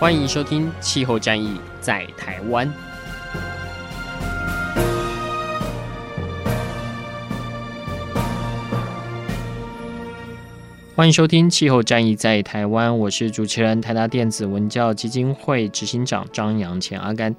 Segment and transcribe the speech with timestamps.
[0.00, 2.66] 欢迎收听《气候战役在台湾》。
[10.96, 17.34] 欢迎收听《气候战役在台湾》，我是主持人台达电子文教基金会执行长张扬前阿甘。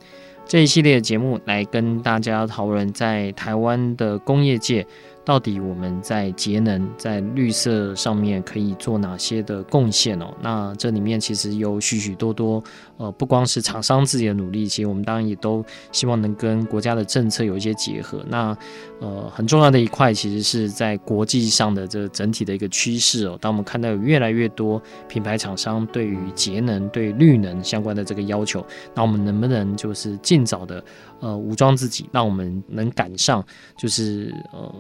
[0.48, 4.88] 这一系列的节目来跟大家讨论，在台湾的工业界。
[5.25, 10.31] 到底我们在节能、在绿色上面可以做哪些的贡献哦？
[10.39, 12.63] 那这里面其实有许许多多，
[12.98, 18.23] 呃，不光是厂商自己的努力，其实我们当然也都希望能跟国家的政策有一些结合。
[18.29, 18.55] 那
[19.01, 23.35] 呃，很重要的一块，其实是在国际上的这整体的一个趋势哦。
[23.41, 30.84] 当我们看到有越来越多品牌厂商对于节能、对绿能相关的这个要求，那我们能不能就是尽早的
[31.26, 33.43] 呃武装自己，让我们能赶上，
[33.76, 34.73] 就是呃。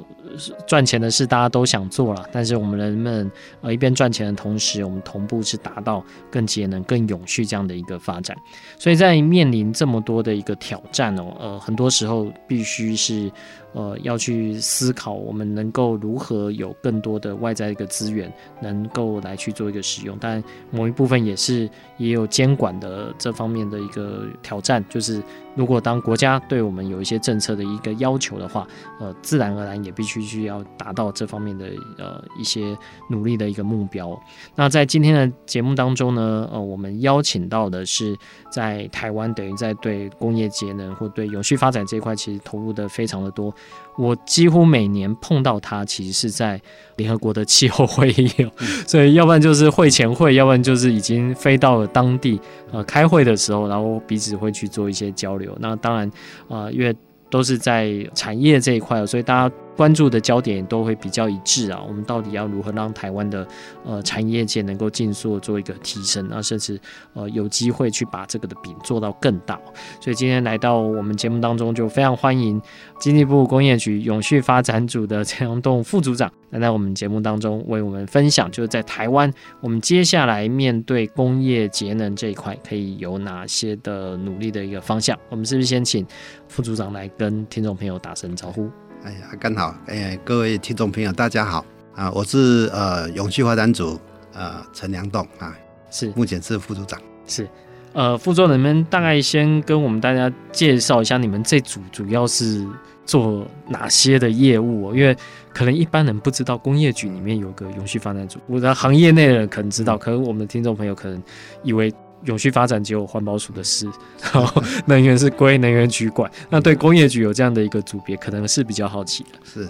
[0.67, 8.35] 赚钱的事大家都想做了，但是我们人们呃一边赚钱的同时，我们同步是达到更节能、更永续这样的一个发展？
[8.77, 13.31] 所以在面临这么多的一个挑战哦，呃，很多时候必须是。
[13.75, 18.31] 呃，要去思考我们能够如何有更多的外在一个资源，
[18.61, 20.17] 能够来去做一个使用。
[20.17, 25.21] 但某一部分也是也有监管的这方面的一个挑战，就是
[25.55, 28.65] 如果当国家对我们有一些政策的一个要求的话，
[29.01, 31.65] 呃，自然而然也必须需要达到这方面的
[31.97, 32.77] 呃一些
[33.09, 34.17] 努力的一个目标。
[34.55, 38.17] 那在今天的节目当中呢，呃，我们邀请到的是
[38.49, 43.53] 在台湾，等于在对工业节能或对永续发展这一块，其实投入的非常的多。
[43.97, 46.59] 我几乎每年碰到他，其实是在
[46.97, 48.29] 联合国的气候会议，
[48.85, 52.39] 所以要不然就是会前会，要不然就是已经飞到了当地
[52.71, 55.55] 呃开会的时候，然后彼此会去做一些交流。
[55.59, 56.11] 那当然
[56.47, 56.95] 呃，因为
[57.29, 59.55] 都是在产业这一块，所以大家。
[59.75, 63.45] 关注的焦点都会比较一致啊，我们到底要如何让台湾的
[63.83, 66.79] 呃产业界能够尽速做一个提升，啊甚至
[67.13, 69.59] 呃有机会去把这个的饼做到更大。
[69.99, 72.61] 所以今天来到我们节目当中，就非常欢迎
[72.99, 85.17] 经济部工业局永续发展组的陈阳栋副组长来到我们节目当中为我们分享，就是在台湾我们接下来面对工业节能这一块可以有哪些的努力的一个方向。
[85.29, 86.05] 我们是不是先请
[86.47, 88.69] 副组长来跟听众朋友打声招呼？
[89.05, 92.11] 哎呀，刚好，哎，各位听众朋友，大家好啊！
[92.11, 93.99] 我是呃永续发展组
[94.33, 95.55] 呃陈良栋啊，
[95.91, 97.47] 是目前是副组长，是
[97.93, 102.65] 呃副组长，你们大概先跟我们大家介绍一下你们这组主要是
[103.05, 104.95] 做哪些的业务哦？
[104.95, 105.15] 因为
[105.53, 111.21] 可能一般人不知道工业局里面有个永续发展组，我的行业内的人可能知道，可能我们的听众朋友可能
[111.61, 111.93] 以为。
[112.25, 113.89] 永续发展只有环保署的事，
[114.33, 116.29] 然后能源是归能源局管。
[116.49, 119.29] 那对工业局有这样的一个组别，可能是比较好奇的。
[119.43, 119.69] 是，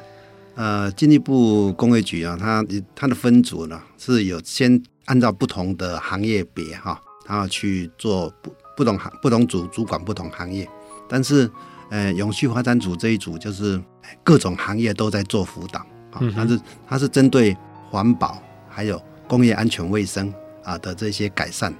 [0.55, 2.65] 呃，经济部工业局啊，它
[2.95, 10.67] 它的分组呢是有先按照不同的行业别哈，然后去做不不同行不同组主管不同行业。
[11.07, 11.49] 但是，
[11.89, 13.79] 呃，永续发展组这一组就是
[14.23, 15.79] 各种行业都在做辅导
[16.11, 17.55] 啊，但是它是针对
[17.89, 20.33] 环保还有工业安全卫生
[20.63, 21.73] 啊的这些改善。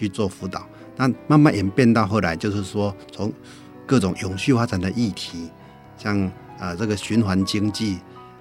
[0.00, 0.66] 去做辅导，
[0.96, 3.30] 那慢慢演变到后来，就是说从
[3.84, 5.50] 各种永续发展的议题，
[5.98, 6.18] 像
[6.58, 7.98] 啊、呃、这个循环经济，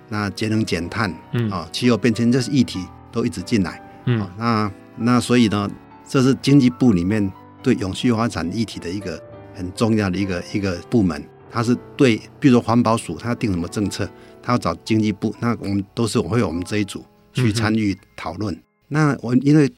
[0.08, 1.52] 那节能减碳，嗯。
[1.52, 2.80] 啊、哦、气候变迁这些议题
[3.12, 5.70] 都一直进来，嗯、哦、那那所以呢，
[6.08, 7.30] 这是经济部里面
[7.62, 9.22] 对永续发展议题的一个
[9.54, 11.22] 很重要的一个一个部门，
[11.52, 14.10] 它是对，比如说环保署，它要定什么政策，
[14.42, 17.04] 它要找经济部，那我们都是会有我们这一组
[17.34, 18.56] 去参与讨论。
[18.56, 19.70] 嗯、那我因为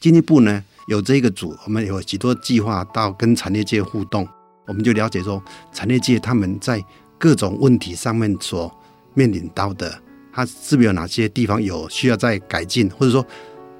[0.00, 0.64] 经济部呢。
[0.86, 4.26] 有这个组，我们有许多计划到跟产业界互动，
[4.66, 5.42] 我们就了解说，
[5.72, 6.82] 产业界他们在
[7.18, 8.72] 各种问题上面所
[9.14, 9.92] 面临到的，
[10.32, 13.26] 他是不是有哪些地方有需要再改进，或者说，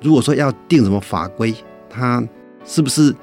[0.03, 1.55] 如果说要定什么法规，
[1.89, 2.23] 他
[2.65, 3.15] 是不是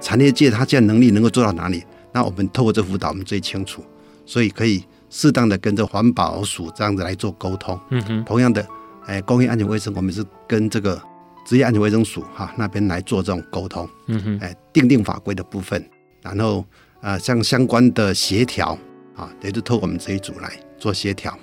[0.00, 1.84] 产业界他这样能力能够做到哪里？
[2.12, 3.82] 那我们透过这辅导，我们最清楚，
[4.24, 7.78] 所以可以适当的跟着环保署这样子来做沟通。
[7.90, 8.66] 嗯哼，同样的，
[9.04, 10.98] 哎，工业安全卫生，我们是跟这个。
[11.46, 15.82] 职业安全卫生署哈那边来做这种沟通，嗯哼，哎，定定法规的部分，
[16.20, 16.58] 然后
[17.00, 18.76] 啊、呃，像相关的协调
[19.14, 21.38] 啊，也就透过我们这一组来做协调。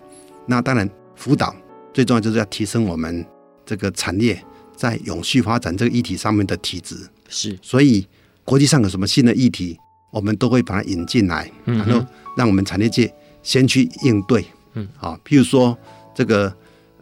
[0.46, 1.56] 那当然辅导
[1.94, 3.26] 最重要就是要提升我们
[3.66, 4.38] 这个产业
[4.76, 6.98] 在永续发展这个议题上面的体质。
[7.30, 8.06] 是，所以
[8.44, 9.78] 国际上有什么新的议题，
[10.12, 12.06] 我们都会把它引进来，然后
[12.36, 13.12] 让我们产业界
[13.42, 14.46] 先去应对。
[14.74, 15.78] 嗯，好，譬如说
[16.14, 16.54] 这个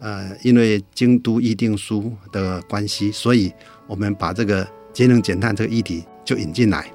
[0.02, 3.52] 呃，因为京都议定书的关系，所以
[3.86, 6.92] 我们把这个节能减碳这个议题就引进来，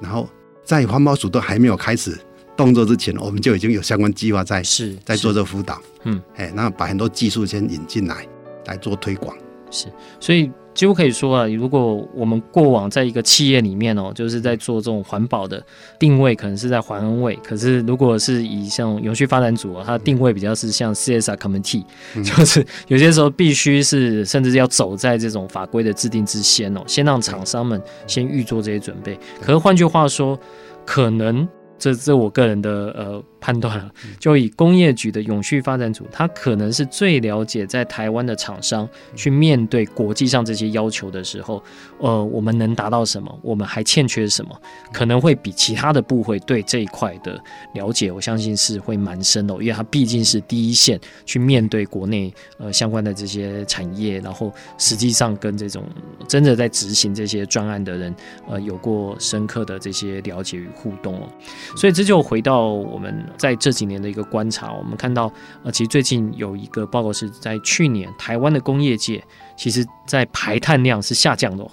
[0.00, 0.28] 然后
[0.62, 2.16] 在环保署都还没有开始
[2.56, 5.80] 动作之前，我们就已经有相关计划在是在做这个辅导。
[6.04, 8.26] 嗯，哎，那把很多技术先引进来
[8.66, 9.34] 来做推广。
[9.70, 9.86] 是，
[10.20, 10.50] 所以。
[10.74, 15.62] 几乎可以说啊，如果我们过往在一个企业里面哦，就是在做这种环保的
[15.98, 17.34] 定位，可能是在环安卫。
[17.44, 21.84] 可是如果是以像永续发展组啊，它的定位比较是像 CSR Committee，
[22.22, 29.18] 就是有些时候必须是甚至要走在这种法规的制定之先哦，先让厂商们先预做这些准备。
[29.40, 30.38] 可是换句话说，
[30.86, 31.46] 可能
[31.78, 33.22] 这这我个人的呃。
[33.42, 33.90] 判断了，
[34.20, 41.60] 就以工业局的永续发展组，他可能是最了解在台湾的厂商去面对国际上这些要求的时候，
[41.98, 43.36] 呃，我们能达到什么？
[43.42, 44.56] 我们还欠缺什么？
[44.92, 47.36] 可能会比其他的部会对这一块的
[47.74, 55.82] 了解，我相信是会蛮深的，因为他毕竟是第一线去面对国内呃相关的这些产业，然后实际上跟这种
[56.28, 58.14] 真的在执行这些专案的人，
[58.48, 61.28] 呃，有过深刻的这些了解与互动哦。
[61.76, 63.26] 所以这就回到我们。
[63.36, 65.32] 在这几年的一个观察，我们看到，
[65.62, 69.22] 呃，其实最近有一个报告是在去年台湾的工业界，
[69.62, 71.64] 其实在排碳量是下降的，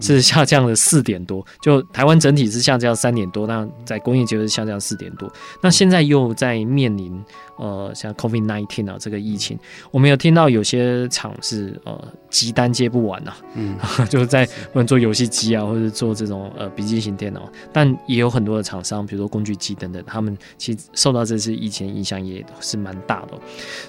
[0.00, 1.42] 是下降了四点多。
[1.62, 5.32] 就台湾整体是下降三点多，那在工业界是下降四点多。
[5.62, 7.24] 那现在又在面临
[7.56, 9.58] 呃像 COVID-19 啊这个疫情，
[9.90, 11.98] 我们有听到有些厂是呃
[12.28, 13.74] 急单接不完呐，嗯，
[14.10, 23.32] 就是在或者做游戏机啊，或者做这种呃笔记型电脑，但也有很多的厂商，比如说工具机等等，他们其实受到这次疫情影响也是蛮大的。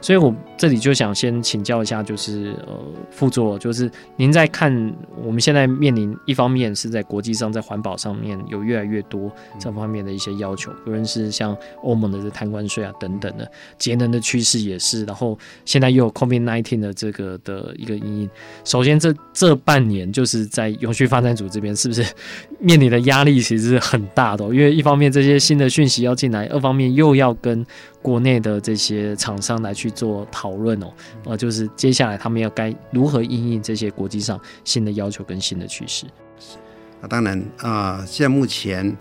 [0.02, 2.74] 所以我这里就想先请教一下，就是呃
[3.12, 3.49] 副座。
[3.58, 4.94] 就是您在看，
[5.24, 18.30] 我们现在面临一方面是在国际上，在环保上面有越来越多这方面的一些要求，无论是像欧盟的这贪官税啊等等的节能的趋势也是，然后现在又有 COVID-19 的这个的一个阴影。
[18.66, 22.06] 首先这这半年就是在永续发展组这边，是不是
[22.60, 24.44] 面临的压力其实是很大的？
[24.46, 27.66] 因为一方面这些新的讯息要进来，二方面又要跟
[28.02, 30.88] 国内的这些厂商来去做讨论哦，
[31.26, 36.06] 呃，就是接下来他们要该如何应应这些国际上新的要求跟新的趋势。
[36.40, 36.58] 是，
[37.02, 38.98] 那当然啊，呃，现在目前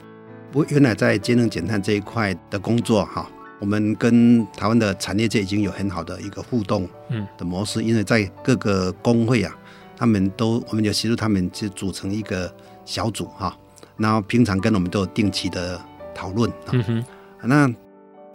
[0.50, 3.30] 不原来在节能减碳这一块的工作哈，
[3.60, 9.56] 我们跟台湾的产业界已经有很好的一个互动嗯的模式，嗯，因为在各个工会啊，
[9.96, 12.52] 他们都我们有协助他们去组成一个
[12.84, 13.56] 小组哈，
[13.96, 15.80] 然后平常跟我们都有定期的
[16.12, 17.04] 讨论，嗯哼，
[17.44, 17.72] 那。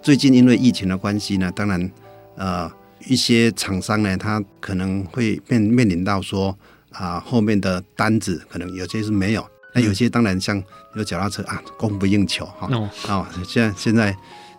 [0.03, 1.91] 最近因为疫情的关系呢，当然，
[2.35, 2.69] 呃，
[3.07, 6.49] 一些厂商呢，他可能会面面临到说
[6.91, 10.61] 啊、呃，后面的单子可能有些是没有，那有些当然像
[10.97, 12.67] 有脚踏车啊，供不应求哈。
[12.69, 14.13] 哦，哦，现在现在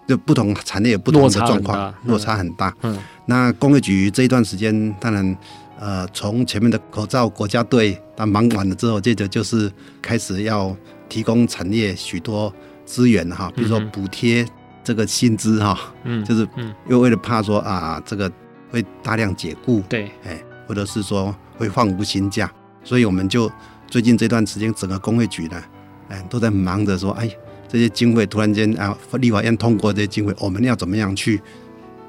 [0.09, 2.75] 就不同产业有不同的状况，落差很大。
[2.81, 5.37] 嗯，那工业局这一段时间，当然，
[5.79, 9.71] 呃，从前面的口罩国家队，他忙完了之后，接着就是
[10.01, 10.75] 开始要
[11.07, 12.51] 提供产业许多
[12.87, 14.47] 资源哈，比如说补贴。
[14.85, 16.47] 这个薪资哈，嗯，就是
[16.87, 18.31] 又为了怕说啊，这个
[18.71, 22.53] 会大量解雇，对，哎，或者是说会放无薪假，
[22.85, 23.51] 所以我们就
[23.89, 25.63] 最近这段时间，整个工会局呢，
[26.11, 27.29] 哎，都在忙着说，哎，
[27.67, 31.41] 这些经费突然间啊，立法院通过这些经费，我们要怎么样去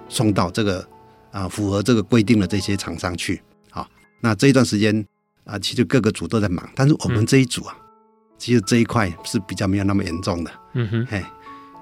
[0.10, 0.86] 送到这个
[1.32, 3.42] 啊符合这个规定的这些厂商去？
[3.72, 3.88] 好，
[4.20, 5.06] 那这一段时间
[5.46, 7.76] 啊，其实各个组都在忙，但是我们这一组啊，
[8.38, 11.24] 其实这一块是比较没有那么严重的，嗯哼，嘿。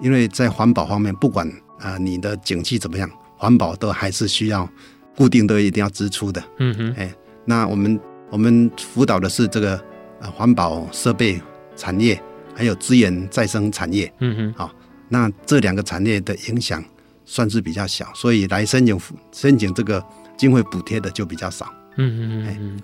[0.04, 1.48] 因为在环保方面，不管
[1.80, 4.70] 啊、呃、你的景气怎么样，环保都还是需要
[5.16, 6.44] 固定都一定要支出的。
[6.60, 7.12] 嗯哼，哎，
[7.46, 9.82] 那我们我们辅导的是这个
[10.20, 11.42] 呃环保设备
[11.76, 12.22] 产业，
[12.54, 14.12] 还有资源再生产业。
[14.20, 14.72] 嗯哼，好、哦，
[15.08, 16.84] 那这两个产业的影响
[17.26, 19.00] 算是比较小，所以来申请
[19.32, 20.04] 申请这个
[20.36, 21.74] 经费补贴的就比较少。
[21.98, 22.80] 嗯哼嗯。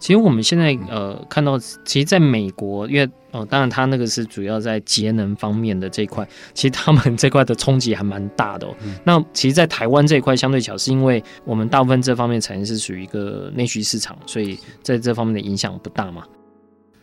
[0.00, 8.76] 其实我们现在呃看到，其实在美国，因为哦，当然它那个是主要在节能方面的这一块，其实他们这块的冲击还蛮大的哦。
[8.84, 16.24] 嗯、那其实，在台湾这一块相对小，是因为我们大部分这方面产业是属于一个内需市场，所以在这方面的影响不大嘛。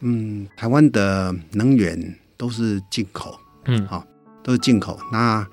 [0.02, 4.04] 嗯，台湾的能源都是进口，嗯，好、哦，
[4.44, 5.00] 都是进口。
[5.12, 5.48] 那啊、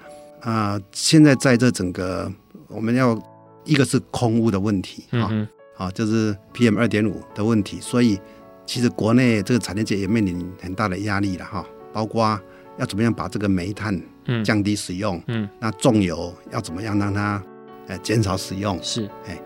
[0.72, 2.30] 呃，现在在这整个
[2.68, 3.18] 我们要
[3.64, 5.28] 一个是空污的问题啊。
[5.30, 8.18] 嗯啊，就是 PM 二点五的问题，所以
[8.66, 11.64] 其实国内这个产业界也面临很大的压力了哈。
[11.92, 12.38] 包括
[12.78, 13.98] 要怎么样把这个煤炭
[14.44, 17.42] 降低使用，嗯，嗯那重油要怎么样让它
[17.86, 18.78] 呃减少使用？
[18.82, 19.40] 是，哎，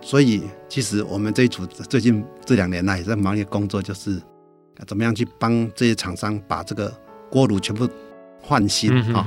[0.00, 4.18] 所以其实我们这一组最近这两年来也在忙一个工作，就是
[4.86, 6.90] 怎么样去帮这些厂商把这个
[7.28, 7.86] 锅炉全部
[8.40, 9.26] 换新啊，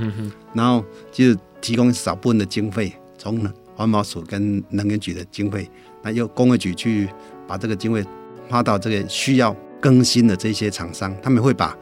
[0.56, 5.70] 然后就是提供少部分的经费，从环保署跟能源局的经费，
[6.02, 7.08] 那由工业局去
[7.48, 8.04] 把这个经费
[8.50, 11.78] 花到这个需要更新的这些厂商，他们会把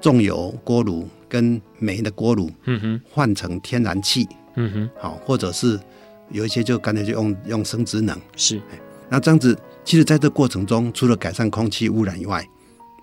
[0.00, 5.78] 重油锅炉跟煤的锅炉，嗯哼，换成天然气，嗯哼，好，或者是
[6.30, 8.60] 有一些就干脆就用用生殖能，是，
[9.08, 12.44] 那这样子，其实在这过程中，除了改善空气污染以外，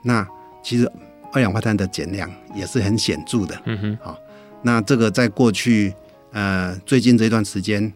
[0.03, 0.27] 那
[0.63, 0.89] 其实
[1.31, 4.17] 二氧化碳的减量也是很显著的，嗯哼，好，
[4.61, 5.93] 那这个在过去
[6.31, 7.91] 呃最近这段时间，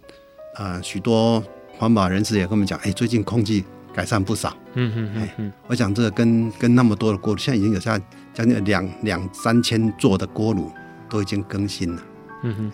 [0.56, 1.44] 呃许多
[1.78, 3.64] 环保人士也跟我们讲，哎，最近空气
[3.98, 8.00] 改善不少，嗯嗯嗯哼，我想这个跟跟那么多的锅炉，现在已经有像
[8.32, 10.72] 将近两两三千座的锅炉
[11.10, 12.02] 都已经更新了，
[12.44, 12.72] 嗯哼。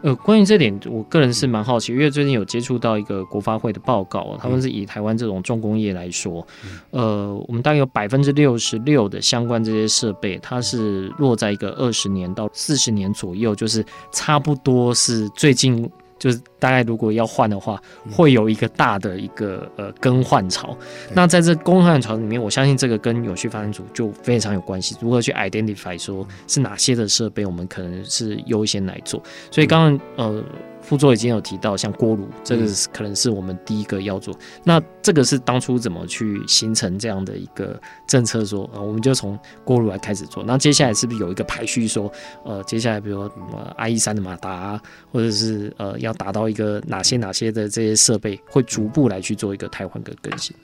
[0.00, 6.46] 呃，关于这点，我个人是蛮好奇，因为最近有接触到一个国发会的报告，他们是以台湾这种重工业来说，
[6.90, 15.86] 呃，我们大概有百分之六十六的相关这些设备，它是落在一个二十年到四十年左右，就是差不多是最近。
[16.22, 20.76] 就是大概如果要换的话，会有一个大的一个呃更换潮。
[21.12, 24.96] 那在这更换潮里面，我相信这个跟有序发展组就非常有关系。
[25.00, 29.20] 如何去 identify 说是哪些的设备，我们可能是优先来做。
[29.50, 30.44] 所以刚刚呃。
[30.82, 34.36] 副座已经有提到，像锅炉，这个可能是我们第一个要做。
[34.64, 38.44] 那这个是当初怎么去形成这样的一个政策？
[38.44, 40.42] 说，呃，我们就从锅炉来开始做。
[40.44, 41.86] 那接下来是不是有一个排序？
[41.86, 42.12] 说，
[42.44, 50.54] 呃，接下来比如说呃，IE 三的马达，或者是呃，要达到一个哪些哪些的这些设备，会逐步来去做一个汰换跟更新。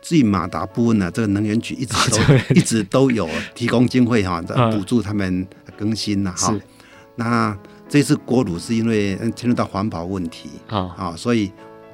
[0.00, 5.44] 至于马达部分呢，这个能源局一直 都一直都有提供经费哈，补助他们
[5.76, 6.56] 更新了哈。
[7.16, 10.94] 那这次锅炉是因为牵涉到环保问题啊。
[10.96, 11.50] 啊，所以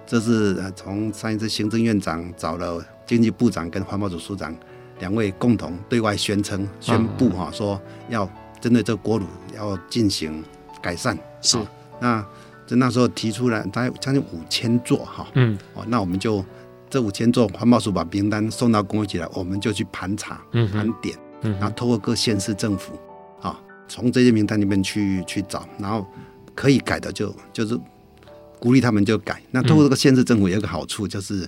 [0.06, 4.54] 这是从上一次行政院长找了经济部长跟环保署署长
[4.98, 8.28] 两位共同对外宣称宣布哈，说要
[8.60, 10.42] 针对这个锅炉要进行
[10.82, 11.16] 改善。
[11.40, 11.58] 是，
[12.00, 12.24] 那
[12.66, 16.44] 就那时候提出来大概将近五千座哈，嗯，哦，那我们就
[16.88, 20.40] 这五千座环保署把名单送到公安局来，我们就去盘查、
[20.72, 22.92] 盘点，然后透过各县市政府。
[23.87, 26.07] 从这些名单里面去去找，然后
[26.55, 27.79] 可以改的就就是
[28.59, 29.43] 鼓励他们就改。
[29.50, 31.47] 那通过这个县市政府有一个好处就是，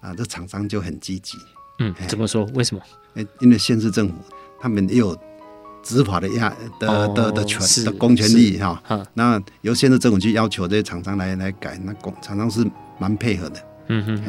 [0.00, 1.38] 啊，这厂商就很积极。
[1.78, 2.44] 嗯，怎么说？
[2.54, 2.82] 为什么？
[3.14, 4.14] 哎，因为县市政府
[4.60, 5.16] 他们也有
[5.82, 8.82] 执法的压的的的权的公权力哈。
[9.14, 12.66] 那由县市政府去要求这些厂商来来改，那工厂商是
[12.98, 13.62] 蛮配合的。
[13.88, 14.24] 嗯哼，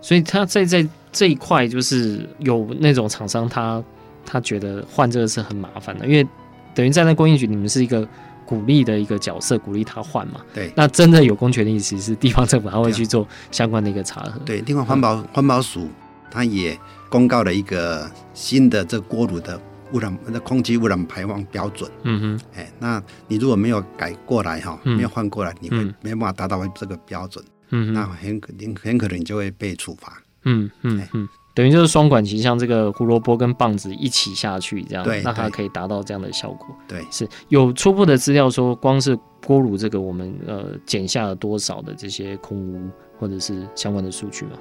[0.00, 3.84] 所以他在在这一块就是有那种厂商他
[4.24, 6.26] 他觉得换这个是很麻烦的，因为。
[6.76, 8.06] 等于在那工业局，你们是一个
[8.44, 10.42] 鼓励的一个角色，鼓励他换嘛？
[10.52, 10.70] 对。
[10.76, 14.38] 那真的有公权力，其实是地方政府，他会去做相关的一个查核。
[14.40, 15.88] 对，另外环保环、嗯、保署，
[16.30, 16.78] 他也
[17.08, 19.58] 公告了一个新的这锅炉的
[19.92, 21.90] 污染、那空气污染排放标准。
[22.02, 22.40] 嗯哼。
[22.54, 27.42] 哎，那你如果没有改过来哈，没有换过来，你会没办法达到这个标准。
[27.70, 27.94] 嗯。
[27.94, 30.22] 那很可能很可能你就会被处罚。
[30.44, 31.28] 嗯嗯嗯。
[31.56, 36.68] 等于就是双管齐，下这个胡萝卜跟棒子一起下去，这样，那它可以达到这样的效果。
[36.86, 42.78] 对，是有初步的资料说，光是锅炉这个，我们呃减下了多少的这些空污
[43.18, 44.52] 或者是相关的数据吗？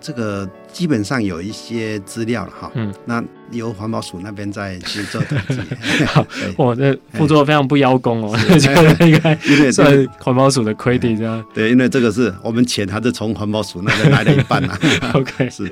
[0.00, 5.60] 这个基本上有一些资料了哈，嗯，那由环保署那边再去做统计。
[6.06, 11.44] 好，我这副作非常不邀功哦， 觉得应该算环保署的 credit 这样。
[11.52, 14.78] 对，因为这个是我们钱还是从环保署那边来了一半啊。
[15.14, 15.70] OK，是。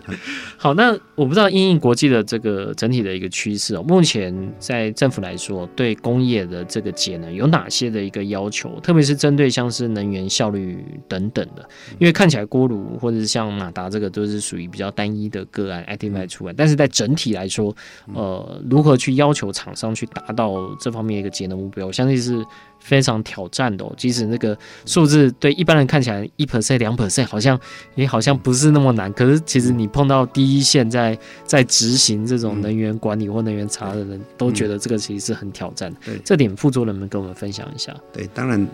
[0.58, 8.78] 好，那我不知道因应国际的这个整体的一个趋势哦，目前在政府来说，对工业的这个节能有哪些的一个要求？
[8.80, 11.66] 特别是针对像是能源效率等等的，
[11.98, 14.10] 因为看起来锅炉或者是像马达这个。
[14.10, 17.69] 都是属于比较单一的个案，identify 出来，但是在整体来说，
[18.14, 22.44] 呃，如何去要求厂商去达到这方面一个节能目标，我相信是
[22.78, 23.92] 非常挑战的哦。
[23.96, 27.58] 即使那个数字对一般人看起来一 percent、两 percent 好像
[27.94, 35.92] 也好像不是那么难，可是其实你碰到第一线在在执行这种能源管理或能源查的人，都觉得这个其实是很挑战。
[36.04, 37.94] 对，这点副座能不能跟我们分享一下？
[38.12, 38.66] 对，当然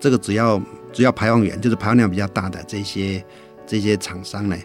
[0.00, 0.60] 这个只要
[0.92, 3.24] 只要排放源就是排放量比较大的这些
[3.66, 4.56] 这些厂商呢。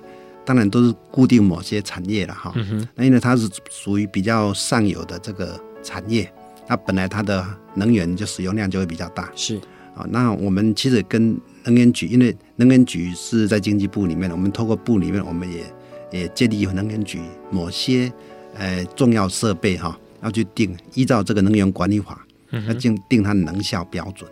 [0.45, 2.51] 当然都是固定某些产业了哈，
[2.95, 6.31] 那、嗯、因为它是属于比较上游的这个产业，
[6.67, 7.45] 那本来它的
[7.75, 9.31] 能源就使用量就会比较大。
[9.35, 9.57] 是
[9.95, 15.63] 啊，那我们其实跟能源局，因为能源局是在经济部里面，我们透过部里面，我们也
[16.11, 17.21] 也建立能源局
[17.51, 18.11] 某些
[18.55, 22.25] 呃重要设备哈，要去定依照这个能源管理法，
[22.67, 24.29] 要定定它的能效标准。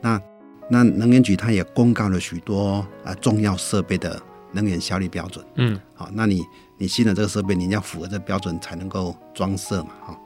[0.00, 0.20] 那
[0.68, 4.20] 那能源局它也公告了许多啊重要设备的
[4.52, 5.44] 能源效率标准。
[5.56, 6.44] 嗯，好，那你
[6.76, 10.20] 你新的这个设备，你要符合这个标准才能够装设嘛，哈。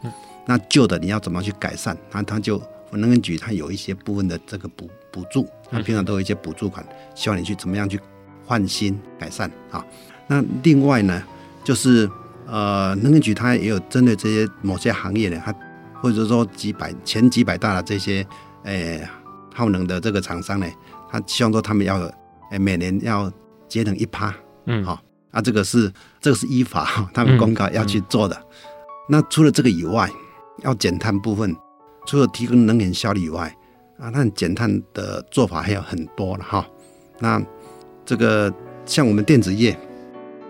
[0.46, 1.96] 那旧的你要怎么去改善？
[2.10, 2.60] 它它就
[2.90, 7.98] 能源局它有一些部分的这个补补助，它平常都有一些补助款，希望你去怎么样去
[8.44, 9.84] 换新改善啊。
[10.26, 11.22] 那另外呢，
[11.64, 12.10] 就是
[12.46, 15.54] 呃，能源局它也有针对这些某些行业呢，它
[16.00, 18.26] 或者说几百前几百大的这些
[18.64, 19.08] 诶、欸、
[19.54, 20.66] 耗能的这个厂商呢，
[21.10, 22.12] 它希望说他们要诶、
[22.50, 23.32] 欸、每年要
[23.72, 24.34] 节能一趴，
[24.66, 25.00] 嗯，好，
[25.30, 28.36] 啊，这个是这个是依法他们公告要去做的。
[28.36, 28.46] 嗯嗯、
[29.08, 30.10] 那除了这个以外，
[30.58, 31.56] 要减碳部分，
[32.06, 33.56] 除了提供能源效率以外，
[33.98, 36.66] 啊，那减碳的做法还有很多了哈。
[37.18, 37.42] 那
[38.04, 38.52] 这个
[38.84, 39.74] 像我们电子业，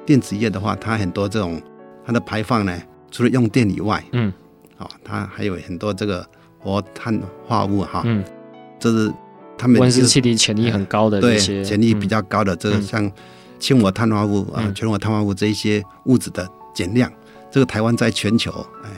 [0.04, 1.62] 电子业的话，它很多这种
[2.04, 2.76] 它的排放呢，
[3.12, 4.32] 除了用电以外，嗯，
[4.76, 6.26] 好，它还有很多这个
[6.58, 8.24] 活碳化物哈，嗯，
[8.80, 9.12] 这是
[9.62, 13.08] 他们温室气体潜力很高的这些，对，潜力比较高的这个像
[13.60, 17.08] 氢火碳化物啊、全活碳化物这一些物质的减量，
[17.48, 18.50] 这个台湾在全球，
[18.82, 18.90] 哎。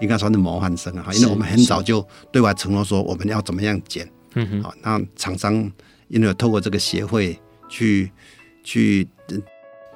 [0.00, 2.02] 应该算是模范生啊，因为我们很早就
[2.32, 5.70] 对外承诺说我们要怎么样减，嗯哼，好，那厂商
[6.08, 7.38] 因为透过这个协会
[7.68, 8.10] 去
[8.64, 9.06] 去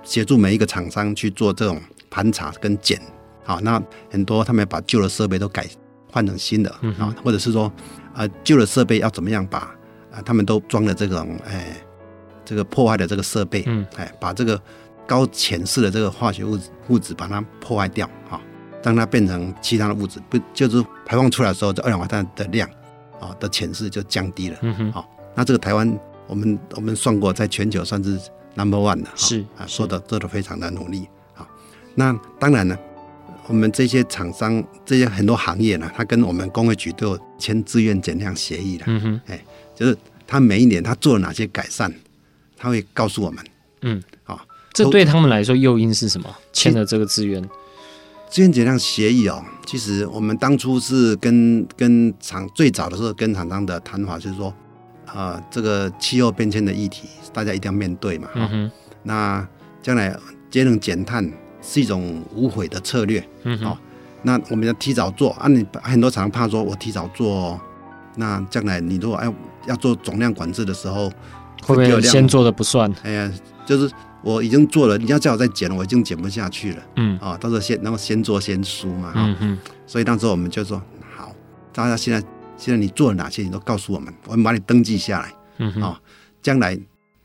[0.02, 1.80] 协助每一个厂商去做这种
[2.10, 3.00] 盘查跟减，
[3.44, 5.66] 好，那很多他们把旧的设备都改
[6.12, 6.68] 换成新的
[6.98, 7.72] 啊，或者是说
[8.12, 9.74] 啊旧的设备要怎么样把
[10.14, 11.76] 啊他们都装了这种哎
[12.44, 14.60] 这个破坏的这个设备，嗯，哎把这个
[15.06, 18.40] 高潜势的这个化学物质物质把它破坏掉啊。
[18.82, 22.68] 让它变成其他的物质，不就是排放出来的时候，这二氧化碳的量
[23.18, 24.58] 啊的潜势就降低了。
[24.60, 28.20] 嗯哼，好，那这个台湾我们我们算过，在全球算是
[28.54, 31.08] number one 的，是啊，做的做的非常的努力。
[31.32, 31.48] 好，
[31.94, 32.76] 那当然呢，
[33.46, 38.84] 我们这些厂商这些很多行业呢，它跟我们工业局都有签自愿减量协议的。
[38.86, 39.42] 嗯哼，哎，
[39.74, 41.92] 就是他每一年他做了哪些改善，
[42.56, 43.44] 他会告诉我们。
[43.82, 44.40] 嗯，好，
[44.72, 46.34] 这对他们来说诱因是什么？
[46.52, 47.42] 签了这个资源
[48.30, 54.48] 资源减量协议哦，其实我们当初是跟跟厂最早的时候跟厂商的谈法就是说，
[55.06, 58.28] 啊、呃，这个气候变迁的议题，大家一定要面对嘛。
[58.34, 58.70] 嗯哼。
[59.02, 59.46] 那
[59.82, 60.16] 将来
[60.50, 61.30] 节能减碳
[61.62, 63.22] 是一种无悔的策略。
[63.42, 63.66] 嗯哼。
[63.66, 63.78] 好，
[64.22, 65.46] 那我们要提早做啊！
[65.46, 67.60] 你很多厂商怕说，我提早做，
[68.16, 69.34] 那将来你如果要
[69.66, 71.10] 要做总量管制的时候，
[71.62, 72.92] 会不会先做的不算？
[73.02, 73.32] 哎呀，
[73.66, 73.90] 就是。
[74.26, 76.82] 我已经做了，你要叫我再减，我已经减不下去了。
[76.96, 79.12] 嗯，啊，到时候先，然后先做先输嘛。
[79.14, 79.58] 嗯嗯。
[79.86, 80.80] 所以当时我们就说，
[81.14, 81.30] 好，
[81.74, 85.34] 大家现在现在你做了哪些，你都告诉我们，我们把你登记下来。
[85.58, 85.82] 嗯哼。
[85.82, 86.00] 啊，
[86.40, 86.74] 将来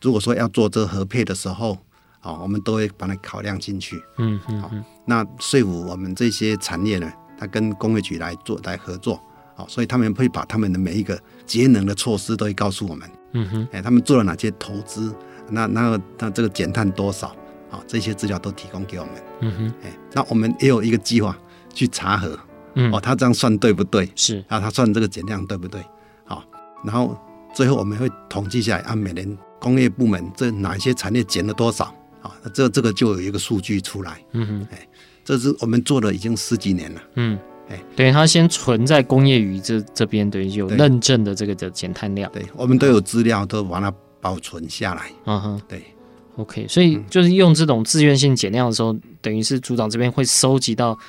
[0.01, 1.77] 如果说要做这个合配的时候，
[2.19, 4.03] 啊，我们都会把它考量进去。
[4.17, 4.61] 嗯嗯。
[4.61, 4.69] 好，
[5.05, 9.17] 那说服我们这些产业呢，他跟工业局来做来合作。
[9.59, 13.09] 好，所以他们会把他们的每一个节能的措施都会告诉我们。
[13.33, 13.67] 嗯哼。
[13.73, 15.13] 哎，他们做了哪些投资？
[15.49, 17.27] 那那那这个减碳多少
[17.69, 17.83] 啊？
[17.85, 19.13] 这些资料都提供给我们。
[19.41, 21.37] 嗯哼，哎，那我们也有一个计划
[21.73, 22.39] 去查核。
[22.75, 24.09] 嗯，哦，他这样算对不对？
[24.15, 25.83] 是啊，他算这个减量对不对？
[26.23, 26.41] 好，
[26.85, 27.19] 然后
[27.53, 31.83] 最后我们会统计下来，按每年工业部门这哪一些产业减了多少
[32.21, 32.31] 啊？
[32.41, 34.23] 那这这个就有一个数据出来。
[34.31, 34.87] 嗯哼，哎，
[35.25, 37.01] 这是我们做了已经十几年了。
[37.15, 37.37] 嗯，
[37.69, 42.31] 哎，等于他先存在工业鱼这这边，等于有认证的这个的减碳量。
[42.31, 43.93] 对，我们都有资料，都把它。
[44.21, 45.81] 保存下来，嗯哼，对
[46.35, 50.99] ，OK，所以就是用这种自愿性减量的时候，嗯、等于是组长这边会收集到。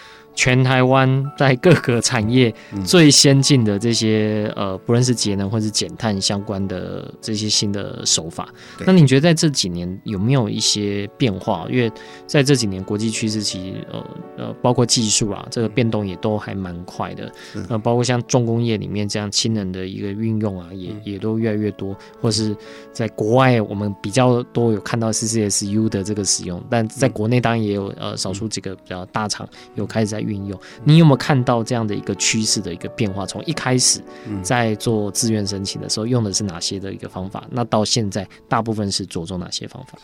[0.40, 2.50] 全台湾在各个产业
[2.82, 8.48] 最先进的这些呃，不论是节能或是减碳相关的这些新的手法，
[8.86, 11.66] 那你觉得在这几年有没有一些变化？
[11.68, 11.92] 因为
[12.26, 14.06] 在这几年国际趋势其实呃
[14.38, 17.30] 呃，包括技术啊，这个变动也都还蛮快的。
[17.68, 22.56] 呃，包括像重工业里面这样氢能的一个运用啊，也也都越来越多，或是
[22.94, 30.29] 在国外我们比较多有看到 CCSU 的这个使用，但在国内当然也有呃少数几个比较大厂有开始在。
[30.30, 33.26] 运用，你有没有看到这样的一个趋势的一个变化？
[33.26, 34.00] 从一开始
[34.42, 37.44] 在做自愿申请的时候，用的是哪些的一个方法？
[37.50, 39.98] 那到现在，大部分是着重哪些方法？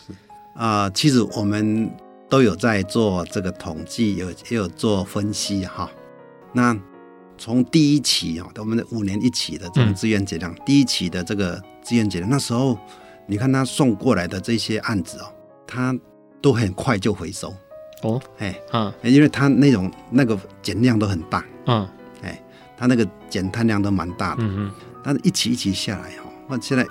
[0.55, 1.91] 啊、呃，其实我们
[2.29, 5.89] 都有在做这个统计，有也有做分析哈。
[6.53, 6.77] 那
[7.39, 12.79] 从第一期啊，我们的五年一期的这种自愿减量，嗯、第一期的这个自愿减量，那时候
[13.27, 15.27] 你看他送过来的这些案子哦，
[15.67, 15.95] 他
[16.41, 17.53] 都很快就回收。
[18.07, 21.87] 哦，哎，嗯，因为它那种那个减量都很大，嗯，
[22.23, 22.41] 哎，
[22.77, 24.71] 它那个减碳量都蛮大的，嗯嗯，
[25.03, 26.87] 但是一起一起下来哈，那现在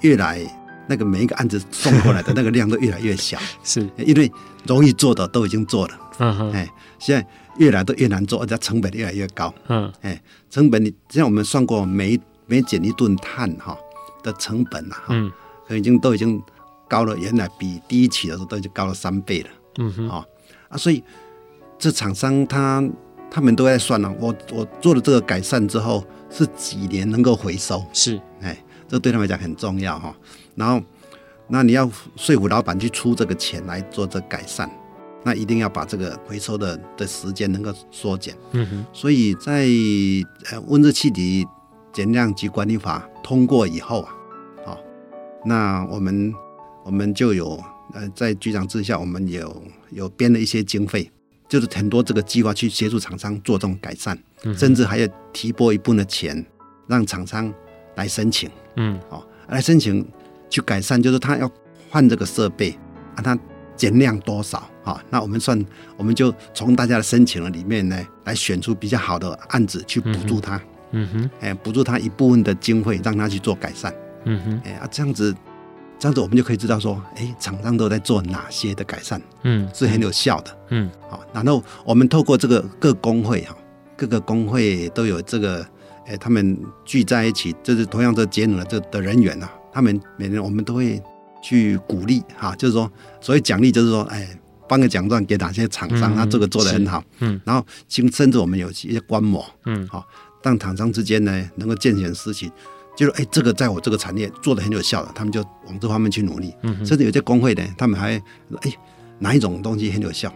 [0.00, 0.40] 越来
[0.88, 4.30] 那个每一个案子送过来的那个量都越来越小， 是，因为
[4.66, 7.26] 容易做的都已经做了，嗯哼，哎，现在
[7.58, 13.76] 越来都越难做，而且成本越来越高，嗯，哎，成本你像我们算过每每减一吨碳哈
[14.22, 15.30] 的成本啊，嗯，
[15.70, 16.40] 已经都已经
[16.88, 19.48] 高了，原来比第一期的时候都已经高了三倍了，
[19.78, 20.24] 嗯哼，啊
[20.68, 21.02] 啊，所以
[21.78, 22.82] 这厂商他
[23.30, 27.84] 他们都在算了，我我做了这个改善之后是几年能够回收？
[27.92, 28.56] 是，哎，
[28.88, 30.14] 这对他们来讲很重要哈。
[30.54, 30.80] 然后，
[31.48, 34.70] 那你要说服老板去出这个钱来做这改善。
[35.22, 38.32] 那一定要把这个回收的的时间能够缩减。
[38.52, 38.86] 嗯哼。
[38.92, 39.66] 所以在
[40.52, 41.44] 呃温室气体
[41.92, 44.14] 减量及管理法通过以后啊，
[44.64, 44.78] 好，
[45.44, 46.32] 那我们
[46.84, 47.60] 我们就有
[47.92, 51.10] 呃在局长之下，我们有有编了一些经费，
[51.48, 54.18] 就是很多这个计划去协助厂商做这种改善，
[54.56, 56.44] 甚至还要提拨一部分的钱
[56.86, 57.52] 让厂商
[57.96, 58.50] 来申请。
[58.76, 60.06] 嗯，哦，来申请
[60.50, 61.50] 去改善，就是他要
[61.90, 62.70] 换这个设备
[63.14, 63.38] 啊，他。
[63.76, 64.70] 减量多少？
[64.82, 65.62] 哈，那我们算，
[65.98, 70.58] 我们就从大家的申请的里面呢，来选出比较好的案子去补助他。
[70.92, 73.94] 嗯哼，哎，补助他一部分的经费，让他去做改善。
[74.24, 75.36] 嗯哼，哎啊，这样子，
[75.98, 80.58] 这样子我们就可以知道说，哎，厂商都在做哪些的改善，嗯，是很有效的。
[80.68, 83.56] 嗯，好，然后我们透过这个各工会哈，
[83.96, 85.66] 各个工会都有这个，
[86.06, 91.02] 哎，他们聚在一起，就是同样的节能的这的人员呐，他们每年我们都会。
[91.42, 94.28] 去鼓励哈，就是说，所谓奖励就是说，哎，
[94.66, 100.04] 颁个奖状给哪些厂商，他这个做的很好，嗯，然后甚甚至我们有一些观摩，嗯，好，
[100.42, 102.50] 让厂商之间呢能够见贤思齐，
[102.96, 108.18] 就是哎，这个在我这个产业做的很有效的，他们就往这方面去努力，嗯，甚至有些工会呢，他们还
[108.50, 108.72] 说，哎，
[109.18, 110.32] 哪一种东西很有效，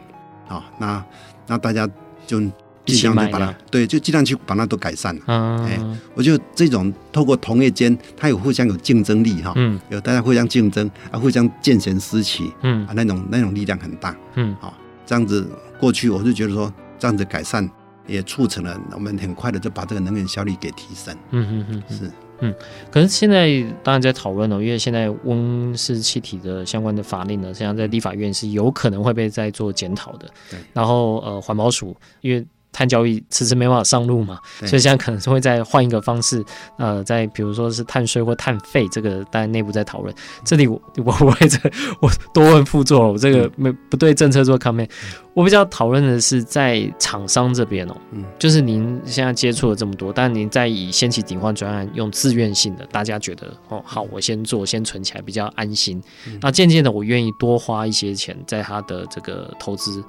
[0.46, 1.04] 啊，那
[1.46, 1.88] 那大家
[2.26, 2.40] 就。
[2.86, 5.22] 尽量去把它，对，就尽量去把它都改善了。
[5.26, 5.78] 嗯，哎，
[6.14, 14.74] 我觉得这种透过同业间，它有互相有竞争力哈，嗯，有大家互相竞争啊，互相见贤思齐，嗯啊，那种那种力量很大，嗯，好，
[15.06, 15.46] 这样子
[15.78, 17.70] 过去我就觉得说，这样子改善
[18.08, 21.14] 也促成了我们很快的就把这个能源效率给提升。
[21.30, 22.54] 嗯嗯嗯，是，嗯，
[22.90, 23.48] 可是现在
[23.82, 30.28] 当然在讨论了，因为现在温室气体的相关的法令呢，实际上在立法院是有可能会被再做检讨的。
[30.50, 32.46] 对，然后呃，环保署因为。
[32.72, 36.42] 碳交易迟迟没办法上路嘛，所以现在可能是会再换一个方式，
[36.78, 40.14] 呃，在比如说是碳税或碳费，这个当然内部在讨论。
[40.44, 41.58] 这里我我我会这
[42.00, 44.88] 我多问副座了，我这个没不对政策做 comment。
[45.34, 56.02] 我比较讨论的是在厂商这边哦，嗯，就是您现在接触了这么多，但您在以掀起顶换专案用自愿性的，大家觉得哦好，我先做，先存起来比较安心。
[56.40, 60.02] 那渐渐的，我愿意多花一些钱在他的这个投资。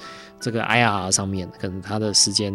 [0.44, 2.52] 这个 IRR 上面，可能他的时间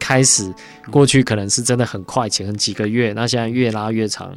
[0.00, 0.52] 开始
[0.90, 4.36] 过去，可能是真的很快，可能几个月，那现在越拉越长，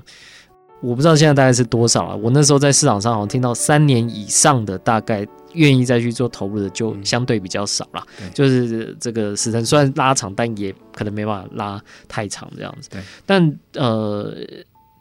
[0.83, 2.15] 我不知道现在大概是多少啊？
[2.15, 8.03] 我那时候在市场上好像听到三年以上的，大概愿意再去做投入的就相对比较少了。
[8.33, 12.89] 就是这个时程虽然拉长，但也可能没办法拉太长这样子。
[12.91, 14.35] 对，但呃，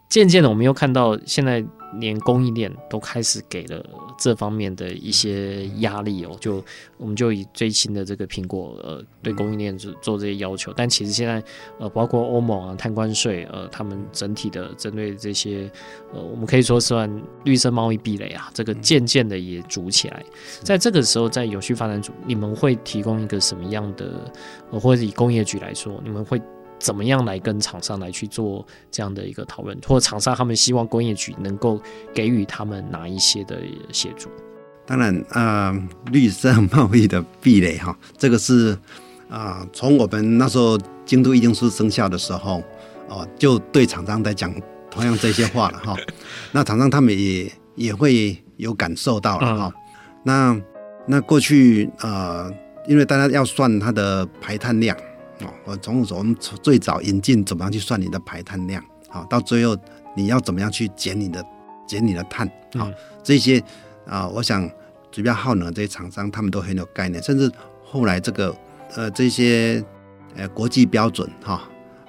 [0.09, 1.65] 渐渐的我们又看到现在。
[2.01, 3.85] 连供应链都开始给了
[4.19, 6.63] 这方面的一些压力哦，就
[6.97, 11.43] 我们就以最新的这个苹果呃，对供应链做做这些要求，但其实现在
[11.79, 15.71] 呃，包括欧盟啊，碳关税呃，他们整体的针对这些
[16.13, 17.11] 呃，我们可以说算
[17.45, 20.25] 绿色贸易壁垒啊，这个渐渐的也筑起来。
[20.63, 24.31] 在这个时候，在有序发展组，你们会提供一个什么样的，
[24.71, 26.41] 呃，或者以工业局来说，你们会？
[26.83, 31.81] 怎么样来跟厂商来去做这样的一个讨论，或者厂商他们希望工业局能够
[32.13, 33.61] 给予他们哪一些的
[33.93, 34.29] 协助？
[34.85, 38.73] 当然，啊、呃，绿色贸易的壁垒哈， 这个是
[39.29, 42.59] 啊、呃，从我们那时候京都议定书生效的时候，
[43.09, 44.53] 哦、呃，就对厂商在讲
[44.91, 45.97] 同样这些话了哈。
[46.51, 49.83] 那厂商他们也也会有感受到了哈、嗯。
[50.25, 50.61] 那
[51.07, 52.55] 那过去啊、呃，
[52.89, 54.97] 因为大家要算它的排碳量。
[55.65, 59.77] 我从我们最早引进怎么样去算你的排碳量，好，到最后
[60.15, 61.45] 你要怎么样去减你的
[61.87, 62.89] 减你的碳，好，
[63.25, 63.63] 这些
[64.07, 64.71] 啊，我想
[65.11, 67.51] 主要耗能这些厂商他们都很有概念，甚至
[67.85, 68.55] 后来这个
[68.95, 69.85] 呃这些
[70.37, 71.63] 呃国际标准哈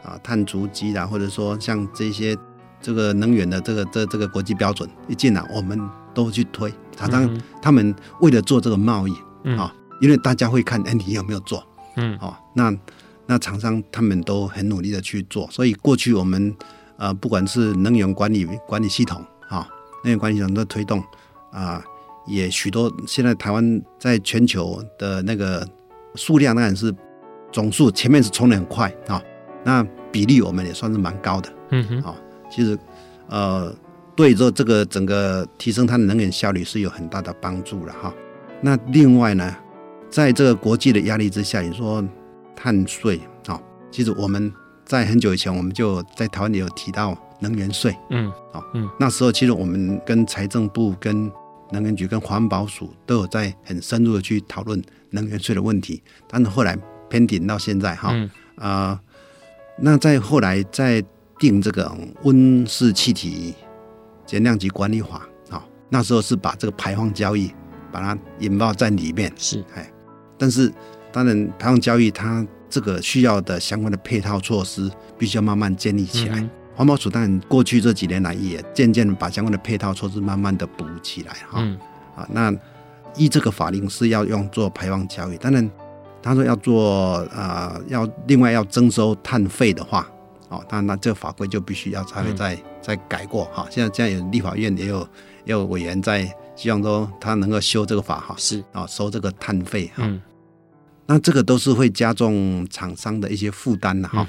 [0.04, 2.38] 啊碳足迹啊，或者说像这些
[2.82, 5.80] 这个能源的这个这这个国际标准一进来，我们
[6.14, 9.14] 都去推厂商他们为了做这个贸易
[9.58, 12.72] 啊，因为大家会看哎你有没有做，嗯，好那。
[13.26, 16.54] 那厂商他们都很努力的去做，所以过去我们
[16.98, 19.66] 呃不管是能源管理管理系统啊，
[20.04, 21.02] 能源管理系统的推动
[21.52, 21.82] 啊，
[22.28, 25.66] 也许多现在台湾在全球的那个
[26.16, 26.94] 数量当然是
[27.50, 29.24] 总数前面是冲的很快啊，
[29.64, 29.82] 那
[30.12, 32.16] 比例我们也算是蛮高的，嗯哼，啊，
[32.52, 32.78] 其实
[33.30, 33.74] 呃
[34.18, 38.14] 对这这个整个提升它的能源效率是有很大的帮助了哈。
[38.60, 39.56] 那另外呢，
[40.10, 42.04] 在这个国际的压力之下，你说。
[42.56, 43.60] 碳税啊，
[43.92, 44.52] 其实我们
[44.86, 47.96] 在很久以前，我们就在台湾也有提到能源税。
[48.10, 51.32] 嗯，哦，嗯，那时候其实我们跟财政部、跟
[51.72, 56.78] 能源局、跟环保署都有在很深入的去讨论能源税的问题，但是后来
[57.10, 58.30] 偏顶到现在哈，啊、嗯。
[58.58, 59.00] 呃，
[59.80, 61.04] 那再后来在
[61.40, 61.92] 定这个
[62.24, 63.56] 温室气体
[64.26, 67.52] 减量及管理法，好，那时候是把这个排放交易
[67.92, 69.92] 把它引爆在里面，是，哎，
[70.38, 70.72] 但是
[71.14, 72.46] 当然排放交易它。
[72.74, 76.50] 这个需要的相关的配套措施，必须要慢慢建立起来。
[76.76, 81.60] 环保署当然过去这几年来也渐渐把相关的配套措施慢慢的补起来哈。
[81.60, 81.78] 嗯。
[82.16, 82.52] 啊，那
[83.16, 85.70] 依这个法令是要用做排放交易，当然
[86.20, 90.10] 他说要做啊、呃，要另外要征收碳费的话，
[90.50, 93.68] 哦，当然那这个法规就必须要才会再再改过哈。
[93.70, 95.02] 现在现在有立法院也有
[95.46, 99.98] 也有委员在希望说他能够修这个法哈，是啊，收这个碳费哈。
[100.06, 100.20] 嗯
[101.06, 104.28] 那这个都是会加重厂商的一些负担的哈。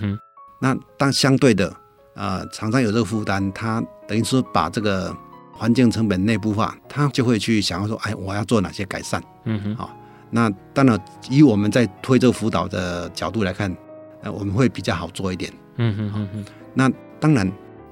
[0.60, 1.74] 那当相对的，
[2.14, 5.14] 呃，厂商有这个负担，他等于说把这个
[5.52, 9.22] 环境成本内部化，他就会去想要说，哎，我要做哪些改善？
[9.44, 9.76] 嗯哼。
[9.76, 9.96] 好，
[10.30, 13.74] 那当然以我们在推这个辅导的角度来看，
[14.22, 15.52] 呃，我们会比较好做一点。
[15.76, 16.44] 嗯哼哼哼。
[16.72, 17.50] 那当然，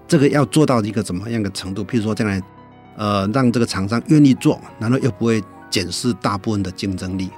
[0.09, 1.85] 这个要做到一个怎么样的程度？
[1.85, 2.43] 譬如说，将来，
[2.97, 7.31] 呃，让这个厂商愿意做，然后又不会减失大部分的竞争力。